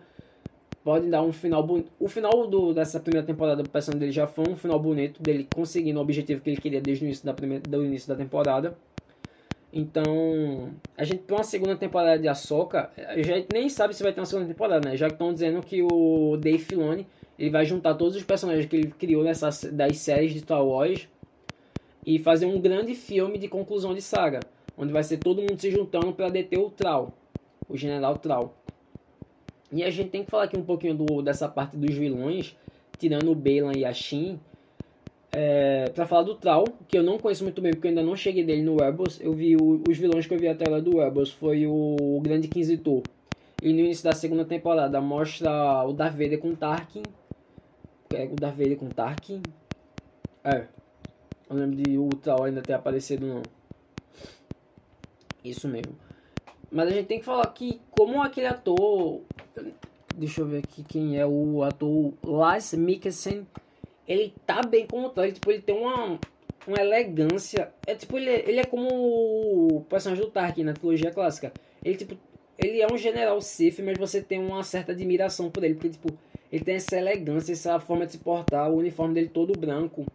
Pode 0.83 1.09
dar 1.09 1.23
um 1.23 1.31
final 1.31 1.63
bonito. 1.63 1.91
O 1.99 2.07
final 2.07 2.47
do, 2.47 2.71
dessa 2.73 2.99
primeira 2.99 3.25
temporada 3.25 3.63
do 3.63 3.69
personagem 3.69 3.99
dele 3.99 4.11
já 4.11 4.27
foi 4.27 4.47
um 4.47 4.55
final 4.55 4.79
bonito, 4.79 5.21
dele 5.21 5.47
conseguindo 5.53 5.99
o 5.99 6.01
objetivo 6.01 6.41
que 6.41 6.49
ele 6.49 6.61
queria 6.61 6.79
desde 6.79 7.03
o 7.03 7.05
início 7.05 7.25
da, 7.25 7.33
primeira, 7.33 7.63
do 7.67 7.83
início 7.83 8.07
da 8.07 8.15
temporada. 8.15 8.77
Então, 9.73 10.71
a 10.95 11.03
gente 11.03 11.23
tem 11.23 11.35
uma 11.35 11.43
segunda 11.43 11.75
temporada 11.75 12.17
de 12.17 12.27
Ahsoka, 12.27 12.91
a 12.95 13.21
gente 13.21 13.47
nem 13.51 13.67
sabe 13.67 13.93
se 13.93 14.01
vai 14.01 14.13
ter 14.13 14.21
uma 14.21 14.25
segunda 14.25 14.47
temporada, 14.47 14.89
né? 14.89 14.95
Já 14.95 15.07
que 15.07 15.13
estão 15.13 15.33
dizendo 15.33 15.61
que 15.61 15.81
o 15.83 16.37
Dave 16.37 16.59
Filoni 16.59 17.05
ele 17.37 17.49
vai 17.49 17.65
juntar 17.65 17.95
todos 17.95 18.15
os 18.15 18.23
personagens 18.23 18.65
que 18.65 18.75
ele 18.75 18.91
criou 18.91 19.23
nessas 19.23 19.63
das 19.65 19.97
séries 19.97 20.33
de 20.33 20.39
Star 20.39 20.65
Wars 20.65 21.07
e 22.05 22.19
fazer 22.19 22.45
um 22.45 22.59
grande 22.59 22.93
filme 22.93 23.37
de 23.37 23.47
conclusão 23.47 23.93
de 23.93 24.01
saga, 24.01 24.39
onde 24.77 24.93
vai 24.93 25.03
ser 25.03 25.17
todo 25.17 25.41
mundo 25.41 25.59
se 25.59 25.71
juntando 25.71 26.13
para 26.13 26.29
deter 26.29 26.59
o 26.59 26.69
Trau, 26.69 27.13
o 27.67 27.75
General 27.75 28.17
Trau. 28.17 28.55
E 29.71 29.83
a 29.83 29.89
gente 29.89 30.09
tem 30.09 30.23
que 30.23 30.31
falar 30.31 30.43
aqui 30.43 30.57
um 30.57 30.63
pouquinho 30.63 30.95
do, 30.95 31.21
dessa 31.21 31.49
parte 31.49 31.75
dos 31.75 31.93
vilões, 31.95 32.55
tirando 32.97 33.31
o 33.31 33.35
Balan 33.35 33.73
e 33.75 33.83
a 33.83 33.91
Shin, 33.91 34.39
é, 35.37 35.89
para 35.93 36.05
falar 36.05 36.23
do 36.23 36.35
Trau, 36.35 36.63
que 36.87 36.97
eu 36.97 37.03
não 37.03 37.17
conheço 37.17 37.43
muito 37.43 37.61
bem 37.61 37.73
porque 37.73 37.87
eu 37.87 37.89
ainda 37.89 38.01
não 38.01 38.15
cheguei 38.15 38.43
dele 38.43 38.61
no 38.61 38.77
Rebels. 38.77 39.19
Eu 39.19 39.33
vi 39.33 39.57
o, 39.57 39.83
os 39.87 39.97
vilões 39.97 40.25
que 40.25 40.33
eu 40.33 40.39
vi 40.39 40.47
até 40.47 40.69
lá 40.69 40.79
do 40.79 40.99
Rebels 40.99 41.31
foi 41.31 41.67
o, 41.67 41.97
o 41.99 42.21
Grande 42.21 42.47
Inquisitor. 42.47 43.01
E 43.61 43.73
no 43.73 43.79
início 43.79 44.03
da 44.03 44.13
segunda 44.13 44.45
temporada 44.45 45.01
mostra 45.01 45.83
o 45.85 45.91
Darth 45.91 46.13
Vader 46.13 46.39
com 46.39 46.55
Tarkin. 46.55 47.03
É, 48.15 48.25
o 48.25 48.35
Darth 48.35 48.55
Vader 48.55 48.77
com 48.77 48.89
Tarkin. 48.89 49.41
É. 50.43 50.67
Eu 51.49 51.55
lembro 51.55 51.75
de 51.75 51.97
o 51.97 52.09
Trau 52.09 52.43
ainda 52.43 52.61
ter 52.61 52.73
aparecido 52.73 53.25
não. 53.25 53.43
Isso 55.43 55.67
mesmo. 55.67 55.95
Mas 56.71 56.87
a 56.87 56.91
gente 56.91 57.05
tem 57.05 57.19
que 57.19 57.25
falar 57.25 57.45
que 57.53 57.79
como 57.91 58.21
aquele 58.21 58.47
ator. 58.47 59.21
Deixa 60.15 60.41
eu 60.41 60.47
ver 60.47 60.59
aqui 60.59 60.83
quem 60.83 61.19
é 61.19 61.25
o 61.25 61.61
ator 61.63 62.13
Lars 62.23 62.73
Mikkelsen 62.73 63.45
ele 64.07 64.33
tá 64.45 64.61
bem 64.61 64.85
como 64.85 65.09
tal. 65.09 65.23
Ele, 65.23 65.33
tipo, 65.33 65.51
ele 65.51 65.61
tem 65.61 65.75
uma, 65.75 66.19
uma 66.67 66.79
elegância. 66.79 67.71
É 67.85 67.95
tipo, 67.95 68.17
ele, 68.17 68.29
é, 68.29 68.49
ele 68.49 68.59
é 68.59 68.65
como 68.65 68.87
o 68.87 69.81
personagem 69.89 70.23
do 70.23 70.31
Tarkin 70.31 70.63
na 70.63 70.73
trilogia 70.73 71.11
clássica. 71.11 71.51
Ele, 71.83 71.97
tipo, 71.97 72.17
ele 72.57 72.81
é 72.81 72.87
um 72.91 72.97
general 72.97 73.39
Sith, 73.41 73.79
mas 73.79 73.97
você 73.97 74.21
tem 74.21 74.39
uma 74.39 74.63
certa 74.63 74.91
admiração 74.91 75.49
por 75.49 75.63
ele. 75.63 75.75
Porque, 75.75 75.89
tipo, 75.89 76.09
ele 76.51 76.63
tem 76.63 76.75
essa 76.75 76.97
elegância, 76.97 77.53
essa 77.53 77.79
forma 77.79 78.05
de 78.05 78.13
se 78.13 78.17
portar, 78.17 78.69
o 78.71 78.77
uniforme 78.77 79.13
dele 79.13 79.29
todo 79.29 79.57
branco. 79.59 80.05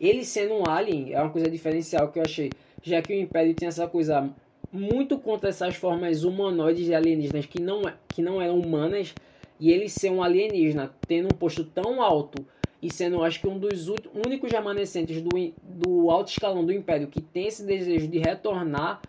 Ele 0.00 0.24
sendo 0.24 0.54
um 0.54 0.66
alien 0.66 1.12
é 1.12 1.20
uma 1.20 1.30
coisa 1.30 1.50
diferencial 1.50 2.10
que 2.10 2.18
eu 2.18 2.22
achei. 2.22 2.50
Já 2.82 3.02
que 3.02 3.12
o 3.12 3.16
Império 3.16 3.54
tinha 3.54 3.68
essa 3.68 3.86
coisa 3.86 4.30
muito 4.72 5.18
contra 5.18 5.50
essas 5.50 5.76
formas 5.76 6.24
humanoides 6.24 6.86
de 6.86 6.94
alienígenas 6.94 7.46
que 7.46 7.60
não, 7.60 7.88
é, 7.88 7.94
que 8.08 8.22
não 8.22 8.40
eram 8.40 8.58
humanas. 8.58 9.14
E 9.58 9.70
ele 9.70 9.88
ser 9.88 10.10
um 10.10 10.22
alienígena, 10.22 10.90
tendo 11.06 11.26
um 11.26 11.36
posto 11.36 11.64
tão 11.64 12.00
alto 12.00 12.44
e 12.82 12.92
sendo, 12.92 13.22
acho 13.22 13.40
que, 13.40 13.46
um 13.46 13.58
dos 13.58 13.88
únicos 13.88 14.50
remanescentes 14.50 15.20
do, 15.20 15.28
do 15.62 16.10
alto 16.10 16.30
escalão 16.30 16.64
do 16.64 16.72
Império 16.72 17.08
que 17.08 17.20
tem 17.20 17.46
esse 17.46 17.64
desejo 17.64 18.08
de 18.08 18.18
retornar 18.18 19.02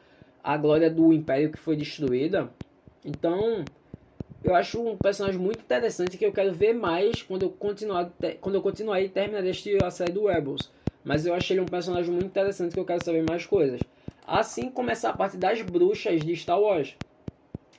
à 0.44 0.58
glória 0.58 0.90
do 0.90 1.14
Império 1.14 1.52
que 1.52 1.58
foi 1.58 1.78
destruída. 1.78 2.52
Então, 3.06 3.64
eu 4.44 4.56
acho 4.56 4.82
um 4.82 4.98
personagem 4.98 5.40
muito 5.40 5.60
interessante 5.60 6.18
que 6.18 6.26
eu 6.26 6.32
quero 6.32 6.54
ver 6.54 6.74
mais 6.74 7.22
quando 7.22 7.44
eu 7.44 7.50
continuar, 7.50 8.12
quando 8.40 8.56
eu 8.56 8.62
continuar 8.62 9.02
e 9.02 9.10
terminar 9.10 9.44
de 9.44 9.78
a 9.84 9.92
série 9.92 10.12
do 10.12 10.26
Rebels. 10.26 10.72
Mas 11.04 11.26
eu 11.26 11.34
achei 11.34 11.56
ele 11.56 11.62
um 11.62 11.68
personagem 11.68 12.12
muito 12.12 12.26
interessante 12.26 12.74
que 12.74 12.80
eu 12.80 12.86
quero 12.86 13.04
saber 13.04 13.24
mais 13.28 13.46
coisas. 13.46 13.80
Assim 14.26 14.70
começa 14.70 15.10
a 15.10 15.14
parte 15.14 15.38
das 15.38 15.62
bruxas 15.62 16.22
de 16.22 16.36
Star 16.36 16.60
Wars. 16.60 16.96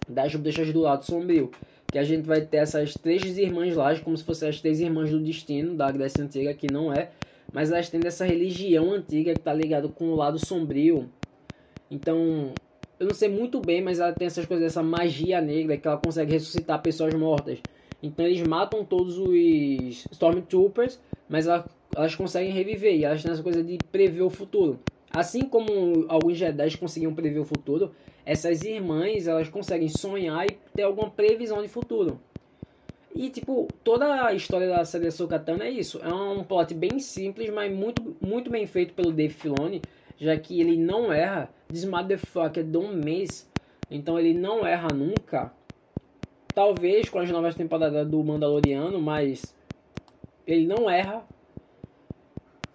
Das 0.09 0.35
bruxas 0.35 0.72
do 0.72 0.81
lado 0.81 1.05
sombrio 1.05 1.51
que 1.92 1.98
a 1.98 2.05
gente 2.05 2.27
vai 2.27 2.40
ter 2.40 2.57
essas 2.57 2.94
três 2.94 3.37
irmãs 3.37 3.77
lá, 3.77 3.94
como 4.01 4.16
se 4.16 4.25
fossem 4.25 4.48
as 4.48 4.59
três 4.59 4.81
irmãs 4.81 5.11
do 5.11 5.20
destino 5.20 5.75
da 5.75 5.92
Grécia 5.92 6.25
Antiga, 6.25 6.55
que 6.55 6.72
não 6.72 6.90
é, 6.90 7.11
mas 7.53 7.70
elas 7.70 7.90
têm 7.90 8.01
dessa 8.01 8.25
religião 8.25 8.92
antiga 8.92 9.35
que 9.35 9.38
está 9.38 9.53
ligado 9.53 9.90
com 9.90 10.07
o 10.07 10.14
lado 10.14 10.38
sombrio. 10.38 11.11
Então, 11.90 12.55
eu 13.02 13.08
não 13.08 13.14
sei 13.14 13.28
muito 13.28 13.60
bem, 13.60 13.82
mas 13.82 13.98
ela 13.98 14.12
tem 14.12 14.26
essas 14.26 14.46
coisas, 14.46 14.64
essa 14.64 14.80
magia 14.80 15.40
negra 15.40 15.76
que 15.76 15.88
ela 15.88 15.96
consegue 15.96 16.30
ressuscitar 16.30 16.80
pessoas 16.80 17.12
mortas. 17.14 17.58
Então 18.00 18.24
eles 18.24 18.40
matam 18.46 18.84
todos 18.84 19.18
os 19.18 20.06
Stormtroopers, 20.12 21.00
mas 21.28 21.48
elas 21.48 22.14
conseguem 22.14 22.52
reviver 22.52 22.94
e 22.94 23.04
elas 23.04 23.20
têm 23.20 23.32
essa 23.32 23.42
coisa 23.42 23.60
de 23.60 23.76
prever 23.90 24.22
o 24.22 24.30
futuro. 24.30 24.78
Assim 25.10 25.40
como 25.42 26.06
alguns 26.08 26.38
Jedi 26.38 26.78
conseguiam 26.78 27.12
prever 27.12 27.40
o 27.40 27.44
futuro, 27.44 27.90
essas 28.24 28.62
irmãs 28.62 29.26
elas 29.26 29.48
conseguem 29.48 29.88
sonhar 29.88 30.46
e 30.46 30.56
ter 30.72 30.82
alguma 30.82 31.10
previsão 31.10 31.60
de 31.60 31.68
futuro. 31.68 32.20
E 33.14 33.28
tipo, 33.30 33.66
toda 33.82 34.26
a 34.26 34.32
história 34.32 34.68
da 34.68 34.84
série 34.84 35.10
Sokatana 35.10 35.64
é 35.64 35.70
isso. 35.70 36.00
É 36.02 36.14
um 36.14 36.44
plot 36.44 36.72
bem 36.72 37.00
simples, 37.00 37.50
mas 37.50 37.70
muito, 37.72 38.16
muito 38.20 38.48
bem 38.48 38.64
feito 38.64 38.94
pelo 38.94 39.12
Dave 39.12 39.34
Filoni, 39.34 39.82
já 40.22 40.37
que 40.38 40.61
ele 40.61 40.76
não 40.76 41.12
erra. 41.12 41.50
This 41.68 41.85
motherfucker 41.85 42.64
don't 42.64 42.94
miss. 42.94 43.50
Então 43.90 44.18
ele 44.18 44.32
não 44.32 44.64
erra 44.64 44.88
nunca. 44.94 45.52
Talvez 46.54 47.08
com 47.08 47.18
as 47.18 47.30
novas 47.30 47.54
temporadas 47.54 48.06
do 48.06 48.22
Mandaloriano, 48.22 49.00
mas 49.00 49.54
ele 50.46 50.66
não 50.66 50.88
erra 50.88 51.24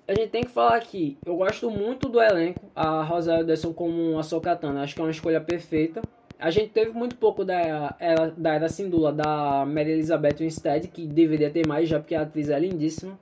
a 0.07 0.13
gente 0.13 0.29
tem 0.29 0.41
que 0.41 0.49
falar 0.49 0.77
aqui, 0.77 1.17
eu 1.25 1.36
gosto 1.36 1.69
muito 1.69 2.07
do 2.07 2.21
elenco, 2.21 2.62
a 2.73 3.03
Rosa 3.03 3.36
Anderson 3.36 3.73
como 3.73 4.17
a 4.17 4.23
Sokatana, 4.23 4.81
acho 4.81 4.95
que 4.95 5.01
é 5.01 5.03
uma 5.03 5.12
escolha 5.12 5.41
perfeita. 5.41 6.01
A 6.39 6.49
gente 6.49 6.69
teve 6.69 6.91
muito 6.91 7.17
pouco 7.17 7.43
da 7.43 7.95
era, 7.99 8.31
da 8.38 8.53
era 8.53 8.69
Sindula, 8.69 9.12
da 9.12 9.65
Mary 9.65 9.91
Elizabeth 9.91 10.38
Winstead, 10.39 10.88
que 10.88 11.05
deveria 11.05 11.49
ter 11.49 11.67
mais, 11.67 11.89
já 11.89 11.99
porque 11.99 12.15
a 12.15 12.21
atriz 12.21 12.47
é 12.49 12.57
lindíssima. 12.57 13.19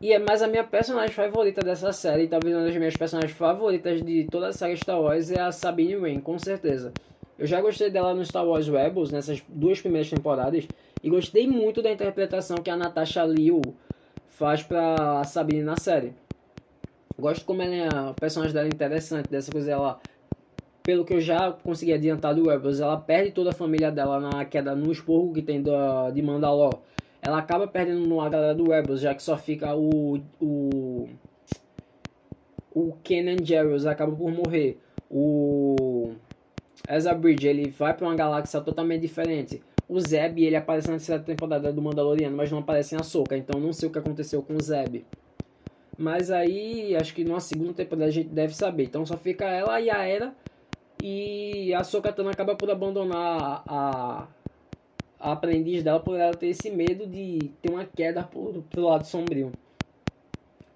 E 0.00 0.14
é 0.14 0.18
mais 0.18 0.40
a 0.40 0.48
minha 0.48 0.64
personagem 0.64 1.14
favorita 1.14 1.60
dessa 1.60 1.92
série, 1.92 2.26
talvez 2.26 2.56
uma 2.56 2.64
das 2.64 2.74
minhas 2.74 2.96
personagens 2.96 3.36
favoritas 3.36 4.00
de 4.02 4.26
toda 4.30 4.48
a 4.48 4.52
saga 4.52 4.74
Star 4.74 4.98
Wars 4.98 5.30
é 5.30 5.38
a 5.38 5.52
Sabine 5.52 5.94
Wren, 5.94 6.20
com 6.20 6.38
certeza. 6.38 6.90
Eu 7.38 7.46
já 7.46 7.60
gostei 7.60 7.90
dela 7.90 8.14
no 8.14 8.24
Star 8.24 8.46
Wars 8.46 8.66
Rebels, 8.66 9.10
nessas 9.10 9.42
duas 9.46 9.78
primeiras 9.78 10.08
temporadas, 10.08 10.66
e 11.02 11.10
gostei 11.10 11.46
muito 11.46 11.82
da 11.82 11.92
interpretação 11.92 12.56
que 12.56 12.70
a 12.70 12.76
Natasha 12.76 13.24
Liu 13.24 13.60
faz 14.26 14.62
pra 14.62 15.22
Sabine 15.24 15.62
na 15.62 15.76
série. 15.76 16.14
Gosto 17.18 17.44
como 17.44 17.60
ela 17.60 17.74
é, 17.74 18.10
o 18.10 18.14
personagem 18.14 18.54
dela 18.54 18.68
é 18.68 18.70
interessante, 18.70 19.28
dessa 19.28 19.52
coisa 19.52 19.70
ela 19.70 20.00
pelo 20.82 21.04
que 21.04 21.12
eu 21.12 21.20
já 21.20 21.52
consegui 21.52 21.92
adiantar 21.92 22.34
do 22.34 22.48
Rebels, 22.48 22.80
ela 22.80 22.96
perde 22.96 23.32
toda 23.32 23.50
a 23.50 23.52
família 23.52 23.90
dela 23.90 24.18
na 24.18 24.46
queda 24.46 24.74
no 24.74 24.90
esporro 24.90 25.30
que 25.34 25.42
tem 25.42 25.60
do, 25.60 26.10
de 26.10 26.22
Mandalor. 26.22 26.78
Ela 27.30 27.38
acaba 27.38 27.68
perdendo 27.68 28.20
a 28.20 28.28
galera 28.28 28.52
do 28.56 28.68
Rebels, 28.68 29.00
já 29.00 29.14
que 29.14 29.22
só 29.22 29.38
fica 29.38 29.72
o 29.76 30.20
o 30.40 31.08
o 32.74 32.92
Kenan 33.04 33.36
Jarrus 33.44 33.86
acaba 33.86 34.10
por 34.10 34.32
morrer. 34.32 34.80
O 35.08 36.12
Ezra 36.88 37.14
Bridge 37.14 37.46
ele 37.46 37.70
vai 37.70 37.94
para 37.94 38.04
uma 38.04 38.16
galáxia 38.16 38.60
totalmente 38.60 39.02
diferente. 39.02 39.62
O 39.88 40.00
Zeb, 40.00 40.40
ele 40.40 40.56
aparece 40.56 40.88
na 40.88 40.94
terceira 40.94 41.22
temporada 41.22 41.72
do 41.72 41.80
Mandaloriano, 41.80 42.36
mas 42.36 42.50
não 42.50 42.58
aparece 42.58 42.96
em 42.96 42.98
Ahsoka, 42.98 43.36
então 43.36 43.60
não 43.60 43.72
sei 43.72 43.88
o 43.88 43.92
que 43.92 43.98
aconteceu 43.98 44.42
com 44.42 44.54
o 44.54 44.60
Zeb. 44.60 45.04
Mas 45.96 46.32
aí, 46.32 46.96
acho 46.96 47.14
que 47.14 47.22
numa 47.22 47.38
segunda 47.38 47.74
temporada 47.74 48.06
a 48.06 48.10
gente 48.10 48.28
deve 48.28 48.56
saber. 48.56 48.84
Então 48.84 49.06
só 49.06 49.16
fica 49.16 49.44
ela 49.44 49.80
e 49.80 49.88
a 49.88 50.04
Era. 50.04 50.34
E 51.00 51.72
a 51.74 51.84
Sokatana 51.84 52.30
acaba 52.30 52.56
por 52.56 52.70
abandonar 52.72 53.62
a, 53.68 54.26
a 55.20 55.32
aprendiz 55.32 55.82
dela 55.82 56.00
por 56.00 56.18
ela 56.18 56.34
ter 56.34 56.48
esse 56.48 56.70
medo 56.70 57.06
de 57.06 57.50
ter 57.60 57.70
uma 57.70 57.84
queda 57.84 58.22
pro, 58.22 58.64
pro 58.70 58.82
lado 58.82 59.06
sombrio. 59.06 59.52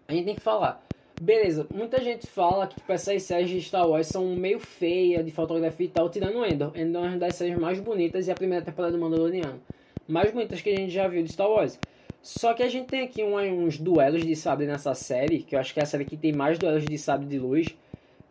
A 0.07 0.13
gente 0.13 0.27
tem 0.27 0.35
que 0.35 0.41
falar. 0.41 0.85
Beleza, 1.21 1.67
muita 1.73 2.03
gente 2.03 2.27
fala 2.27 2.67
que 2.67 2.75
tipo, 2.75 2.93
essas 2.93 3.23
séries 3.23 3.49
de 3.49 3.63
Star 3.63 3.89
Wars 3.89 4.09
são 4.09 4.35
meio 4.35 4.59
feias 4.59 5.25
de 5.25 5.31
fotografia 5.31 5.87
e 5.87 5.89
tal, 5.89 6.11
tirando 6.11 6.45
Endor. 6.45 6.73
Endor 6.77 7.05
é 7.05 7.09
uma 7.09 7.17
das 7.17 7.37
séries 7.37 7.57
mais 7.57 7.81
bonitas 7.81 8.27
e 8.27 8.31
a 8.31 8.35
primeira 8.35 8.65
temporada 8.65 8.93
do 8.93 9.01
Mandaloriano. 9.01 9.61
Mais 10.07 10.31
bonitas 10.33 10.61
que 10.61 10.71
a 10.71 10.77
gente 10.77 10.93
já 10.93 11.09
viu 11.09 11.23
de 11.23 11.33
Star 11.33 11.49
Wars. 11.49 11.79
Só 12.21 12.53
que 12.53 12.63
a 12.63 12.69
gente 12.69 12.89
tem 12.89 13.03
aqui 13.03 13.23
uns 13.23 13.79
duelos 13.79 14.25
de 14.25 14.35
sabre 14.35 14.67
nessa 14.67 14.95
série, 14.95 15.43
que 15.43 15.55
eu 15.55 15.61
acho 15.61 15.73
que 15.73 15.81
é 15.81 15.85
a 15.85 15.87
série 15.87 16.05
que 16.05 16.17
tem 16.17 16.33
mais 16.33 16.59
duelos 16.59 16.85
de 16.85 16.99
sabre 16.99 17.27
de 17.27 17.39
luz 17.39 17.75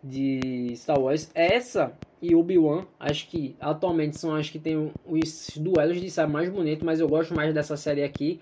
de 0.04 0.74
Star 0.76 1.00
Wars. 1.00 1.32
Essa 1.34 1.94
e 2.22 2.36
Obi-Wan, 2.36 2.86
acho 3.00 3.28
que 3.28 3.56
atualmente 3.60 4.18
são 4.18 4.36
as 4.36 4.50
que 4.50 4.60
tem 4.60 4.92
os 5.06 5.50
duelos 5.58 6.00
de 6.00 6.10
sabre 6.10 6.34
mais 6.34 6.50
bonitos, 6.50 6.84
mas 6.84 7.00
eu 7.00 7.08
gosto 7.08 7.34
mais 7.34 7.54
dessa 7.54 7.78
série 7.78 8.04
aqui 8.04 8.40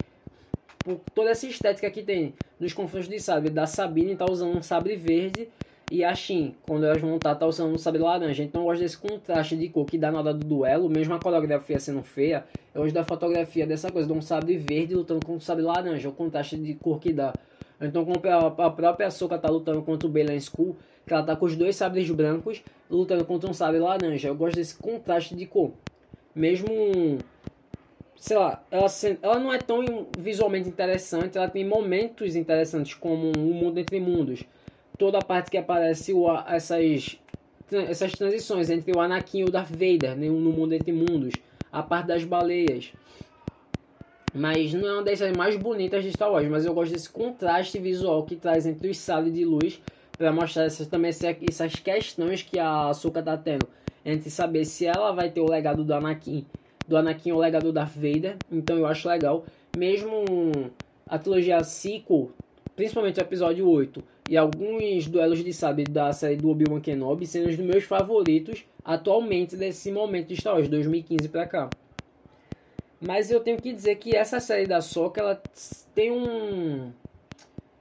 por 0.84 1.00
toda 1.14 1.30
essa 1.30 1.48
estética 1.48 1.90
que 1.90 2.02
tem 2.02 2.34
nos 2.60 2.74
confrontos 2.74 3.08
de 3.08 3.20
sabre 3.20 3.50
da 3.50 3.66
Sabine 3.66 4.16
tá 4.16 4.26
usando 4.30 4.58
um 4.58 4.62
sabre 4.62 4.96
verde 4.96 5.48
e 5.92 6.04
a 6.04 6.16
Shin, 6.16 6.56
quando 6.66 6.86
elas 6.86 7.02
vão 7.02 7.18
estar 7.18 7.36
tá, 7.36 7.46
usando 7.46 7.74
um 7.74 7.78
sabre 7.78 8.02
laranja. 8.02 8.44
Então 8.44 8.62
eu 8.62 8.66
gosto 8.68 8.82
desse 8.82 8.98
contraste 8.98 9.58
de 9.58 9.68
cor 9.68 9.86
que 9.86 9.98
dá 9.98 10.12
na 10.12 10.20
hora 10.20 10.34
do 10.34 10.46
duelo, 10.46 10.90
mesmo 10.90 11.14
a 11.14 11.20
coreografia 11.20 11.80
sendo 11.80 12.02
feia, 12.02 12.46
eu 12.74 12.82
gosto 12.82 12.94
da 12.94 13.04
fotografia 13.04 13.68
dessa 13.68 13.92
coisa, 13.92 14.08
de 14.08 14.14
um 14.14 14.22
sabre 14.22 14.58
verde 14.58 14.96
lutando 14.96 15.26
com 15.26 15.36
um 15.36 15.40
sabre 15.40 15.64
laranja, 15.64 16.08
o 16.08 16.14
contraste 16.14 16.58
de 16.58 16.74
cor 16.76 17.00
que 17.00 17.12
dá. 17.12 17.34
Então, 17.82 18.06
como 18.06 18.22
a 18.62 18.70
própria 18.70 19.10
Soka 19.10 19.38
tá 19.38 19.50
lutando 19.50 19.82
contra 19.82 20.08
o 20.08 20.12
Belen 20.12 20.40
School, 20.40 20.78
que 21.06 21.14
ela 21.14 21.24
tá 21.24 21.36
com 21.36 21.46
os 21.46 21.56
dois 21.56 21.76
sabres 21.76 22.10
brancos 22.10 22.64
lutando 22.90 23.26
contra 23.26 23.50
um 23.50 23.54
sabre 23.54 23.80
laranja. 23.80 24.28
Eu 24.28 24.36
gosto 24.36 24.56
desse 24.56 24.76
contraste 24.76 25.36
de 25.36 25.46
cor. 25.46 25.72
Mesmo, 26.36 26.68
sei 28.16 28.38
lá, 28.38 28.64
ela, 28.70 28.88
ela 29.22 29.40
não 29.40 29.54
é 29.54 29.58
tão 29.58 30.08
visualmente 30.18 30.70
interessante, 30.70 31.38
ela 31.38 31.50
tem 31.50 31.66
momentos 31.66 32.36
interessantes, 32.36 32.94
como 32.94 33.32
o 33.32 33.54
Mundo 33.54 33.80
Entre 33.80 34.00
Mundos. 34.00 34.44
Toda 34.98 35.18
a 35.18 35.24
parte 35.24 35.50
que 35.50 35.58
aparece 35.58 36.14
o, 36.14 36.28
essas, 36.48 37.18
essas 37.72 38.12
transições 38.14 38.70
entre 38.70 38.96
o 38.96 39.00
Anakin 39.00 39.40
e 39.40 39.44
o 39.44 39.52
Darth 39.52 39.72
Vader 39.72 40.16
né, 40.16 40.28
no 40.28 40.52
Mundo 40.52 40.74
Entre 40.74 40.92
Mundos. 40.92 41.34
A 41.72 41.82
parte 41.82 42.08
das 42.08 42.24
baleias 42.24 42.94
mas 44.34 44.74
não 44.74 44.88
é 44.88 44.94
uma 44.94 45.04
das 45.04 45.20
mais 45.36 45.58
bonitas 45.58 46.04
de 46.04 46.12
Star 46.12 46.32
Wars, 46.32 46.48
mas 46.48 46.66
eu 46.66 46.74
gosto 46.74 46.94
desse 46.94 47.10
contraste 47.10 47.78
visual 47.80 48.24
que 48.26 48.36
traz 48.36 48.66
entre 48.66 48.90
os 48.90 48.98
sabres 48.98 49.34
de 49.34 49.44
luz 49.44 49.82
para 50.22 50.32
mostrar 50.32 50.66
essas, 50.66 50.86
também 50.86 51.10
essas 51.10 51.76
questões 51.76 52.44
que 52.44 52.60
a 52.60 52.90
Ahsoka 52.90 53.24
tá 53.24 53.36
tendo 53.36 53.68
entre 54.06 54.30
saber 54.30 54.66
se 54.66 54.86
ela 54.86 55.12
vai 55.12 55.32
ter 55.32 55.42
o 55.42 55.50
legado 55.50 55.84
do 55.84 55.94
Anakin, 55.94 56.46
do 56.88 56.96
Anakin 56.96 57.32
o 57.32 57.40
legado 57.40 57.64
do 57.64 57.74
Darth 57.74 57.96
Vader. 57.96 58.38
Então 58.52 58.78
eu 58.78 58.86
acho 58.86 59.10
legal, 59.10 59.46
mesmo 59.76 60.24
a 61.08 61.18
trilogia 61.18 61.64
sequel, 61.64 62.32
principalmente 62.76 63.20
o 63.20 63.22
episódio 63.22 63.68
8 63.68 64.04
e 64.30 64.38
alguns 64.38 65.08
duelos 65.08 65.44
de 65.44 65.52
sabre 65.54 65.86
da 65.86 66.14
série 66.14 66.36
do 66.36 66.50
Obi-Wan 66.50 66.80
Kenobi 66.80 67.26
sendo 67.26 67.50
os 67.50 67.58
meus 67.58 67.84
favoritos 67.84 68.64
atualmente 68.86 69.56
desse 69.56 69.92
momento 69.92 70.28
de 70.28 70.38
Star 70.38 70.54
Wars 70.54 70.70
2015 70.70 71.30
para 71.30 71.48
cá. 71.48 71.70
Mas 73.00 73.32
eu 73.32 73.40
tenho 73.40 73.58
que 73.58 73.74
dizer 73.74 73.96
que 73.96 74.16
essa 74.16 74.40
série 74.40 74.68
da 74.68 74.82
Soca, 74.82 75.20
ela 75.20 75.42
tem 75.96 76.12
um. 76.12 76.92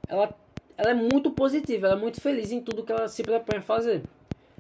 Ela, 0.09 0.35
ela 0.81 0.93
é 0.93 0.95
muito 0.95 1.31
positiva, 1.31 1.87
ela 1.87 1.97
é 1.97 2.01
muito 2.01 2.23
feliz 2.23 2.51
em 2.51 2.59
tudo 2.63 2.83
que 2.83 2.91
ela 2.91 3.07
se 3.07 3.23
propõe 3.23 3.59
a 3.59 3.61
fazer. 3.61 4.03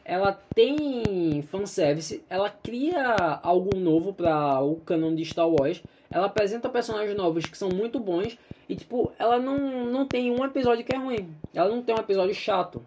Ela 0.04 0.38
tem 0.54 1.40
fanservice, 1.40 2.22
ela 2.28 2.50
cria 2.50 3.14
algo 3.42 3.74
novo 3.74 4.12
para 4.12 4.60
o 4.60 4.76
canon 4.76 5.14
de 5.14 5.24
Star 5.24 5.48
Wars. 5.48 5.82
Ela 6.10 6.26
apresenta 6.26 6.68
personagens 6.68 7.16
novos 7.16 7.46
que 7.46 7.56
são 7.56 7.70
muito 7.70 7.98
bons. 7.98 8.36
E, 8.68 8.76
tipo, 8.76 9.10
ela 9.18 9.38
não, 9.38 9.86
não 9.86 10.06
tem 10.06 10.30
um 10.30 10.44
episódio 10.44 10.84
que 10.84 10.94
é 10.94 10.98
ruim. 10.98 11.30
Ela 11.54 11.70
não 11.70 11.82
tem 11.82 11.94
um 11.94 12.00
episódio 12.00 12.34
chato. 12.34 12.84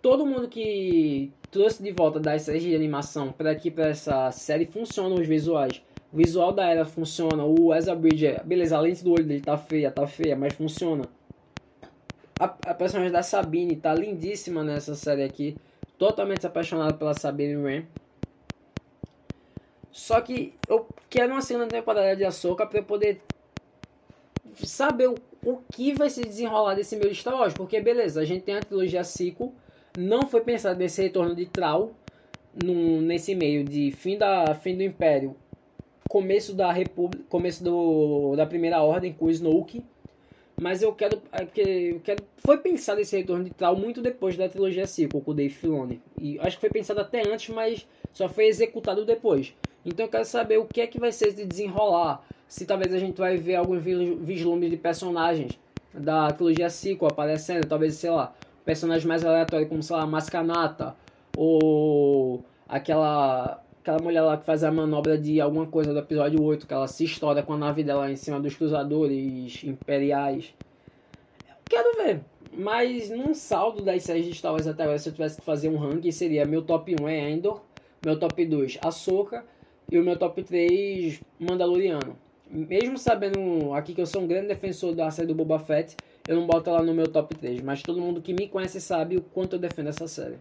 Todo 0.00 0.24
mundo 0.24 0.46
que 0.46 1.32
trouxe 1.50 1.82
de 1.82 1.90
volta 1.90 2.20
das 2.20 2.42
séries 2.42 2.62
de 2.62 2.74
animação 2.74 3.32
para 3.32 3.50
aqui, 3.50 3.68
para 3.68 3.88
essa 3.88 4.30
série, 4.30 4.66
funcionam 4.66 5.16
os 5.16 5.26
visuais. 5.26 5.82
O 6.12 6.18
visual 6.18 6.52
da 6.52 6.68
era 6.68 6.84
funciona. 6.84 7.44
O 7.44 7.74
Ezra 7.74 7.96
Bridger, 7.96 8.44
beleza, 8.44 8.76
a 8.76 8.80
lente 8.80 9.02
do 9.02 9.10
olho 9.12 9.24
dele 9.24 9.40
tá 9.40 9.58
feia, 9.58 9.90
tá 9.90 10.06
feia, 10.06 10.36
mas 10.36 10.54
funciona. 10.54 11.04
A, 12.38 12.44
a 12.44 12.74
personagem 12.74 13.12
da 13.12 13.22
Sabine 13.22 13.76
tá 13.76 13.94
lindíssima 13.94 14.62
nessa 14.62 14.94
série 14.94 15.22
aqui. 15.22 15.56
Totalmente 15.98 16.46
apaixonado 16.46 16.98
pela 16.98 17.14
Sabine 17.14 17.56
Wren. 17.56 17.84
Só 19.90 20.20
que 20.20 20.54
eu 20.68 20.86
quero 21.08 21.32
uma 21.32 21.42
segunda 21.42 21.68
temporada 21.68 22.16
de 22.16 22.24
Ahsoka 22.24 22.66
pra 22.66 22.78
eu 22.78 22.84
poder 22.84 23.20
saber 24.64 25.08
o, 25.08 25.14
o 25.44 25.58
que 25.72 25.92
vai 25.92 26.10
se 26.10 26.22
desenrolar 26.22 26.74
desse 26.74 26.96
meio 26.96 27.10
de 27.10 27.18
Star 27.18 27.34
Wars. 27.34 27.54
Porque, 27.54 27.80
beleza, 27.80 28.20
a 28.20 28.24
gente 28.24 28.42
tem 28.42 28.56
a 28.56 28.60
trilogia 28.60 29.04
Sequel. 29.04 29.52
Não 29.96 30.26
foi 30.26 30.40
pensado 30.40 30.78
nesse 30.78 31.02
retorno 31.02 31.34
de 31.34 31.46
Trau. 31.46 31.94
Nesse 32.54 33.34
meio 33.34 33.64
de 33.64 33.92
fim, 33.92 34.18
da, 34.18 34.54
fim 34.54 34.76
do 34.76 34.82
Império 34.82 35.36
começo 36.12 36.52
da 36.52 36.70
República, 36.70 37.24
começo 37.30 37.64
do, 37.64 38.36
da 38.36 38.44
Primeira 38.44 38.82
Ordem 38.82 39.14
com 39.14 39.24
o 39.24 39.30
Snoke. 39.30 39.82
Mas 40.60 40.82
eu 40.82 40.92
quero, 40.92 41.20
é 41.32 41.42
eu 41.42 42.00
quero. 42.00 42.24
Foi 42.38 42.58
pensado 42.58 43.00
esse 43.00 43.16
retorno 43.16 43.44
de 43.44 43.50
Tal 43.50 43.74
muito 43.74 44.00
depois 44.00 44.36
da 44.36 44.48
trilogia 44.48 44.86
sequel 44.86 45.20
com 45.20 45.30
o 45.30 45.34
Dave 45.34 45.52
Filoni. 45.52 46.00
E 46.20 46.38
acho 46.40 46.56
que 46.56 46.60
foi 46.60 46.70
pensado 46.70 47.00
até 47.00 47.26
antes, 47.26 47.54
mas 47.54 47.86
só 48.12 48.28
foi 48.28 48.46
executado 48.46 49.04
depois. 49.04 49.54
Então 49.84 50.06
eu 50.06 50.10
quero 50.10 50.24
saber 50.24 50.58
o 50.58 50.64
que 50.66 50.80
é 50.80 50.86
que 50.86 51.00
vai 51.00 51.10
ser 51.10 51.32
de 51.34 51.44
desenrolar. 51.44 52.24
Se 52.46 52.66
talvez 52.66 52.92
a 52.92 52.98
gente 52.98 53.18
vai 53.18 53.36
ver 53.36 53.56
alguns 53.56 53.82
vislumbres 53.82 54.70
de 54.70 54.76
personagens 54.76 55.58
da 55.92 56.30
trilogia 56.30 56.70
sequel 56.70 57.08
aparecendo. 57.08 57.66
Talvez, 57.66 57.94
sei 57.94 58.10
lá, 58.10 58.34
personagens 58.64 59.04
mais 59.04 59.24
aleatórios 59.24 59.68
como, 59.68 59.82
sei 59.82 59.96
lá, 59.96 60.06
Mascanata. 60.06 60.94
Ou 61.36 62.44
aquela 62.68 63.61
aquela 63.82 63.98
mulher 63.98 64.22
lá 64.22 64.36
que 64.36 64.44
faz 64.44 64.62
a 64.62 64.70
manobra 64.70 65.18
de 65.18 65.40
alguma 65.40 65.66
coisa 65.66 65.92
do 65.92 65.98
episódio 65.98 66.40
8, 66.40 66.68
que 66.68 66.72
ela 66.72 66.86
se 66.86 67.04
estoura 67.04 67.42
com 67.42 67.52
a 67.54 67.58
nave 67.58 67.82
dela 67.82 68.10
em 68.10 68.14
cima 68.14 68.38
dos 68.38 68.54
cruzadores 68.54 69.62
imperiais. 69.64 70.54
Eu 71.48 71.56
quero 71.68 71.96
ver. 71.96 72.20
Mas 72.56 73.10
num 73.10 73.34
saldo 73.34 73.82
das 73.82 74.04
séries 74.04 74.26
de 74.26 74.34
Star 74.34 74.52
Wars 74.52 74.68
até 74.68 74.84
agora, 74.84 74.98
se 74.98 75.08
eu 75.08 75.12
tivesse 75.12 75.40
que 75.40 75.44
fazer 75.44 75.68
um 75.68 75.76
ranking, 75.76 76.12
seria 76.12 76.44
meu 76.44 76.62
top 76.62 76.94
1 77.00 77.08
é 77.08 77.30
Endor, 77.30 77.60
meu 78.04 78.18
top 78.18 78.44
2 78.44 78.78
Ahsoka 78.84 79.44
e 79.90 79.98
o 79.98 80.04
meu 80.04 80.16
top 80.16 80.42
3 80.42 81.20
Mandaloriano. 81.40 82.16
Mesmo 82.48 82.98
sabendo 82.98 83.72
aqui 83.74 83.94
que 83.94 84.00
eu 84.00 84.06
sou 84.06 84.22
um 84.22 84.26
grande 84.28 84.46
defensor 84.48 84.94
da 84.94 85.10
série 85.10 85.26
do 85.26 85.34
Boba 85.34 85.58
Fett, 85.58 85.96
eu 86.28 86.36
não 86.36 86.46
boto 86.46 86.70
ela 86.70 86.82
no 86.82 86.94
meu 86.94 87.08
top 87.08 87.34
3. 87.34 87.62
Mas 87.62 87.82
todo 87.82 88.00
mundo 88.00 88.20
que 88.20 88.32
me 88.32 88.46
conhece 88.46 88.80
sabe 88.80 89.16
o 89.16 89.22
quanto 89.22 89.56
eu 89.56 89.58
defendo 89.58 89.88
essa 89.88 90.06
série. 90.06 90.36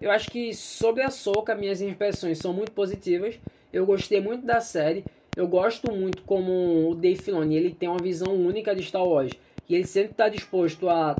Eu 0.00 0.10
acho 0.10 0.30
que 0.30 0.54
sobre 0.54 1.02
a 1.02 1.10
Soca, 1.10 1.54
minhas 1.54 1.82
impressões 1.82 2.38
são 2.38 2.52
muito 2.52 2.72
positivas. 2.72 3.38
Eu 3.72 3.84
gostei 3.84 4.20
muito 4.20 4.46
da 4.46 4.60
série. 4.60 5.04
Eu 5.36 5.46
gosto 5.46 5.92
muito 5.92 6.22
como 6.22 6.90
o 6.90 6.94
Dave 6.94 7.20
Filoni, 7.20 7.54
ele 7.54 7.74
tem 7.74 7.88
uma 7.88 8.02
visão 8.02 8.34
única 8.34 8.74
de 8.74 8.82
Star 8.82 9.04
Wars. 9.04 9.32
E 9.68 9.74
ele 9.74 9.86
sempre 9.86 10.12
está 10.12 10.28
disposto 10.28 10.88
a 10.88 11.16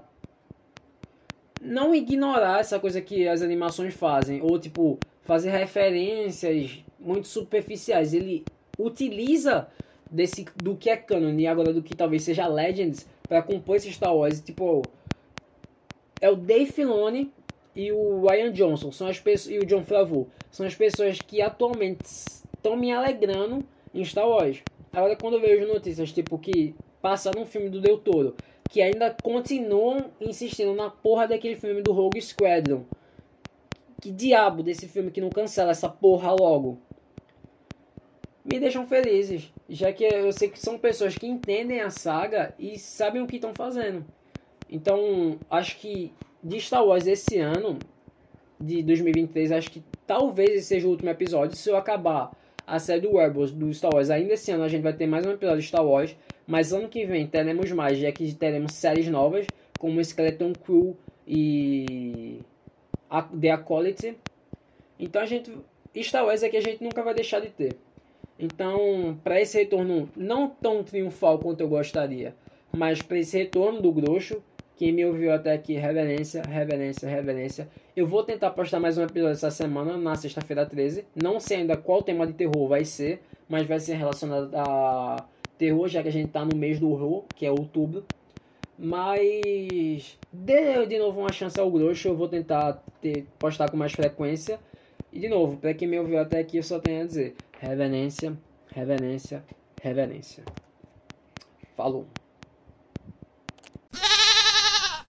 não 1.61 1.95
ignorar 1.95 2.61
essa 2.61 2.81
coisa 2.81 3.01
que 3.01 3.29
as 3.29 3.43
animações 3.43 3.95
fazem. 3.95 4.41
Ou, 4.43 4.59
tipo, 4.59 4.99
fazer 5.23 5.51
referências 5.51 6.83
muito 6.99 7.29
superficiais. 7.29 8.15
Ele 8.15 8.45
utiliza 8.79 9.69
desse 10.11 10.47
do 10.57 10.75
que 10.75 10.89
é 10.91 10.97
canon 10.97 11.39
e 11.39 11.47
agora 11.47 11.73
do 11.73 11.83
que 11.83 11.95
talvez 11.95 12.23
seja 12.25 12.49
Legends 12.49 13.07
para 13.29 13.43
compor 13.43 13.77
esse 13.77 13.93
Star 13.93 14.17
Wars. 14.17 14.41
Tipo, 14.41 14.83
é 16.21 16.29
o 16.29 16.35
Dave 16.35 16.73
Filoni 16.73 17.31
e 17.75 17.93
o 17.93 18.27
Ryan 18.27 18.53
Johnson 18.53 18.91
são 18.93 19.07
as 19.07 19.19
pessoas, 19.21 19.55
e 19.55 19.59
o 19.59 19.67
John 19.67 19.83
Favreau 19.83 20.29
são 20.51 20.67
as 20.67 20.75
pessoas 20.75 21.19
que 21.19 21.41
atualmente 21.41 22.05
estão 22.05 22.77
me 22.77 22.93
alegrando 22.93 23.65
em 23.95 24.05
Star 24.05 24.29
Wars. 24.29 24.63
Agora, 24.93 25.17
quando 25.17 25.35
eu 25.35 25.41
vejo 25.41 25.67
notícias 25.67 26.13
tipo 26.13 26.39
que 26.39 26.75
passaram 27.01 27.43
um 27.43 27.47
filme 27.47 27.69
do 27.71 27.81
Del 27.81 27.99
Toro, 27.99 28.35
que 28.69 28.81
ainda 28.83 29.15
continuam 29.23 30.11
insistindo 30.21 30.75
na 30.75 30.91
porra 30.91 31.27
daquele 31.27 31.57
filme 31.57 31.83
do 31.83 31.93
Rogue 31.93 32.21
Squadron. 32.21 32.85
Que 34.01 34.11
diabo 34.11 34.63
desse 34.63 34.89
filme 34.89 35.11
que 35.11 35.21
não 35.21 35.29
cancela 35.29 35.73
essa 35.73 35.89
porra 35.89 36.33
logo? 36.33 36.79
Me 38.45 38.59
deixam 38.59 38.87
felizes, 38.87 39.53
já 39.69 39.93
que 39.93 40.05
eu 40.05 40.33
sei 40.33 40.49
que 40.49 40.59
são 40.59 40.79
pessoas 40.79 41.17
que 41.17 41.27
entendem 41.27 41.81
a 41.81 41.91
saga 41.91 42.55
e 42.59 42.79
sabem 42.79 43.21
o 43.21 43.27
que 43.27 43.37
estão 43.37 43.53
fazendo. 43.55 44.05
Então, 44.69 45.39
acho 45.51 45.77
que 45.79 46.13
de 46.43 46.61
Star 46.61 46.85
Wars 46.85 47.07
esse 47.07 47.39
ano, 47.39 47.79
de 48.61 48.83
2023, 48.83 49.53
acho 49.53 49.71
que 49.71 49.83
talvez 50.07 50.51
esse 50.51 50.67
seja 50.67 50.87
o 50.87 50.91
último 50.91 51.11
episódio. 51.11 51.57
Se 51.57 51.71
eu 51.71 51.77
acabar 51.77 52.31
a 52.67 52.79
série 52.79 53.01
do 53.01 53.17
Rebels 53.17 53.51
do 53.51 53.73
Star 53.73 53.93
Wars 53.93 54.11
ainda 54.11 54.35
esse 54.35 54.51
ano, 54.51 54.65
a 54.65 54.69
gente 54.69 54.83
vai 54.83 54.93
ter 54.93 55.07
mais 55.07 55.27
um 55.27 55.33
episódio 55.33 55.61
de 55.61 55.67
Star 55.67 55.85
Wars. 55.85 56.15
Mas 56.47 56.73
ano 56.73 56.89
que 56.89 57.07
vem 57.07 57.27
teremos 57.27 57.71
mais, 57.73 57.99
já 57.99 58.11
que 58.13 58.35
teremos 58.35 58.73
séries 58.75 59.09
novas, 59.09 59.47
como 59.79 60.01
Skeleton 60.01 60.53
Crew 60.53 60.97
e 61.27 62.41
The 63.41 63.51
Acolyte. 63.51 64.17
Então 64.99 65.23
a 65.23 65.27
gente. 65.27 65.53
Star 66.03 66.25
Wars 66.25 66.43
é 66.43 66.49
que 66.49 66.57
a 66.57 66.61
gente 66.61 66.83
nunca 66.83 67.03
vai 67.03 67.15
deixar 67.15 67.41
de 67.41 67.49
ter. 67.49 67.77
Então, 68.39 69.19
para 69.23 69.41
esse 69.41 69.59
retorno 69.59 70.09
não 70.17 70.49
tão 70.49 70.83
triunfal 70.83 71.39
quanto 71.39 71.61
eu 71.61 71.69
gostaria, 71.69 72.35
mas 72.73 73.03
para 73.03 73.19
esse 73.19 73.37
retorno 73.37 73.83
do 73.83 73.93
Grosso, 73.93 74.43
quem 74.81 74.93
me 74.93 75.05
ouviu 75.05 75.31
até 75.31 75.53
aqui, 75.53 75.75
reverência, 75.75 76.41
reverência, 76.41 77.07
reverência. 77.07 77.69
Eu 77.95 78.07
vou 78.07 78.25
tentar 78.25 78.49
postar 78.49 78.81
mais 78.81 78.97
um 78.97 79.03
episódio 79.03 79.35
essa 79.35 79.51
semana, 79.51 79.99
na 79.99 80.15
sexta-feira 80.15 80.65
13. 80.65 81.05
Não 81.15 81.39
sei 81.39 81.59
ainda 81.59 81.77
qual 81.77 82.03
tema 82.03 82.27
de 82.27 82.33
terror 82.33 82.67
vai 82.67 82.83
ser, 82.87 83.21
mas 83.47 83.67
vai 83.67 83.79
ser 83.79 83.97
relacionado 83.97 84.51
a 84.55 85.23
terror, 85.59 85.87
já 85.87 86.03
que 86.03 86.09
a 86.09 86.11
gente 86.11 86.31
tá 86.31 86.47
no 86.47 86.57
mês 86.57 86.81
do 86.81 86.89
horror, 86.91 87.25
que 87.37 87.45
é 87.45 87.51
outubro. 87.51 88.07
Mas 88.79 90.19
dê 90.33 90.87
de 90.87 90.99
novo 90.99 91.21
uma 91.21 91.31
chance 91.31 91.61
ao 91.61 91.71
grosso, 91.71 92.09
eu 92.09 92.17
vou 92.17 92.29
tentar 92.29 92.83
ter, 93.03 93.27
postar 93.39 93.71
com 93.71 93.77
mais 93.77 93.93
frequência. 93.93 94.59
E 95.13 95.21
de 95.21 95.29
novo, 95.29 95.59
para 95.59 95.75
quem 95.75 95.87
me 95.87 95.99
ouviu 95.99 96.19
até 96.19 96.39
aqui, 96.39 96.57
eu 96.57 96.63
só 96.63 96.81
tenho 96.81 97.03
a 97.03 97.05
dizer: 97.05 97.37
reverência, 97.61 98.33
reverência, 98.75 99.45
reverência. 99.83 100.43
Falou. 101.77 102.07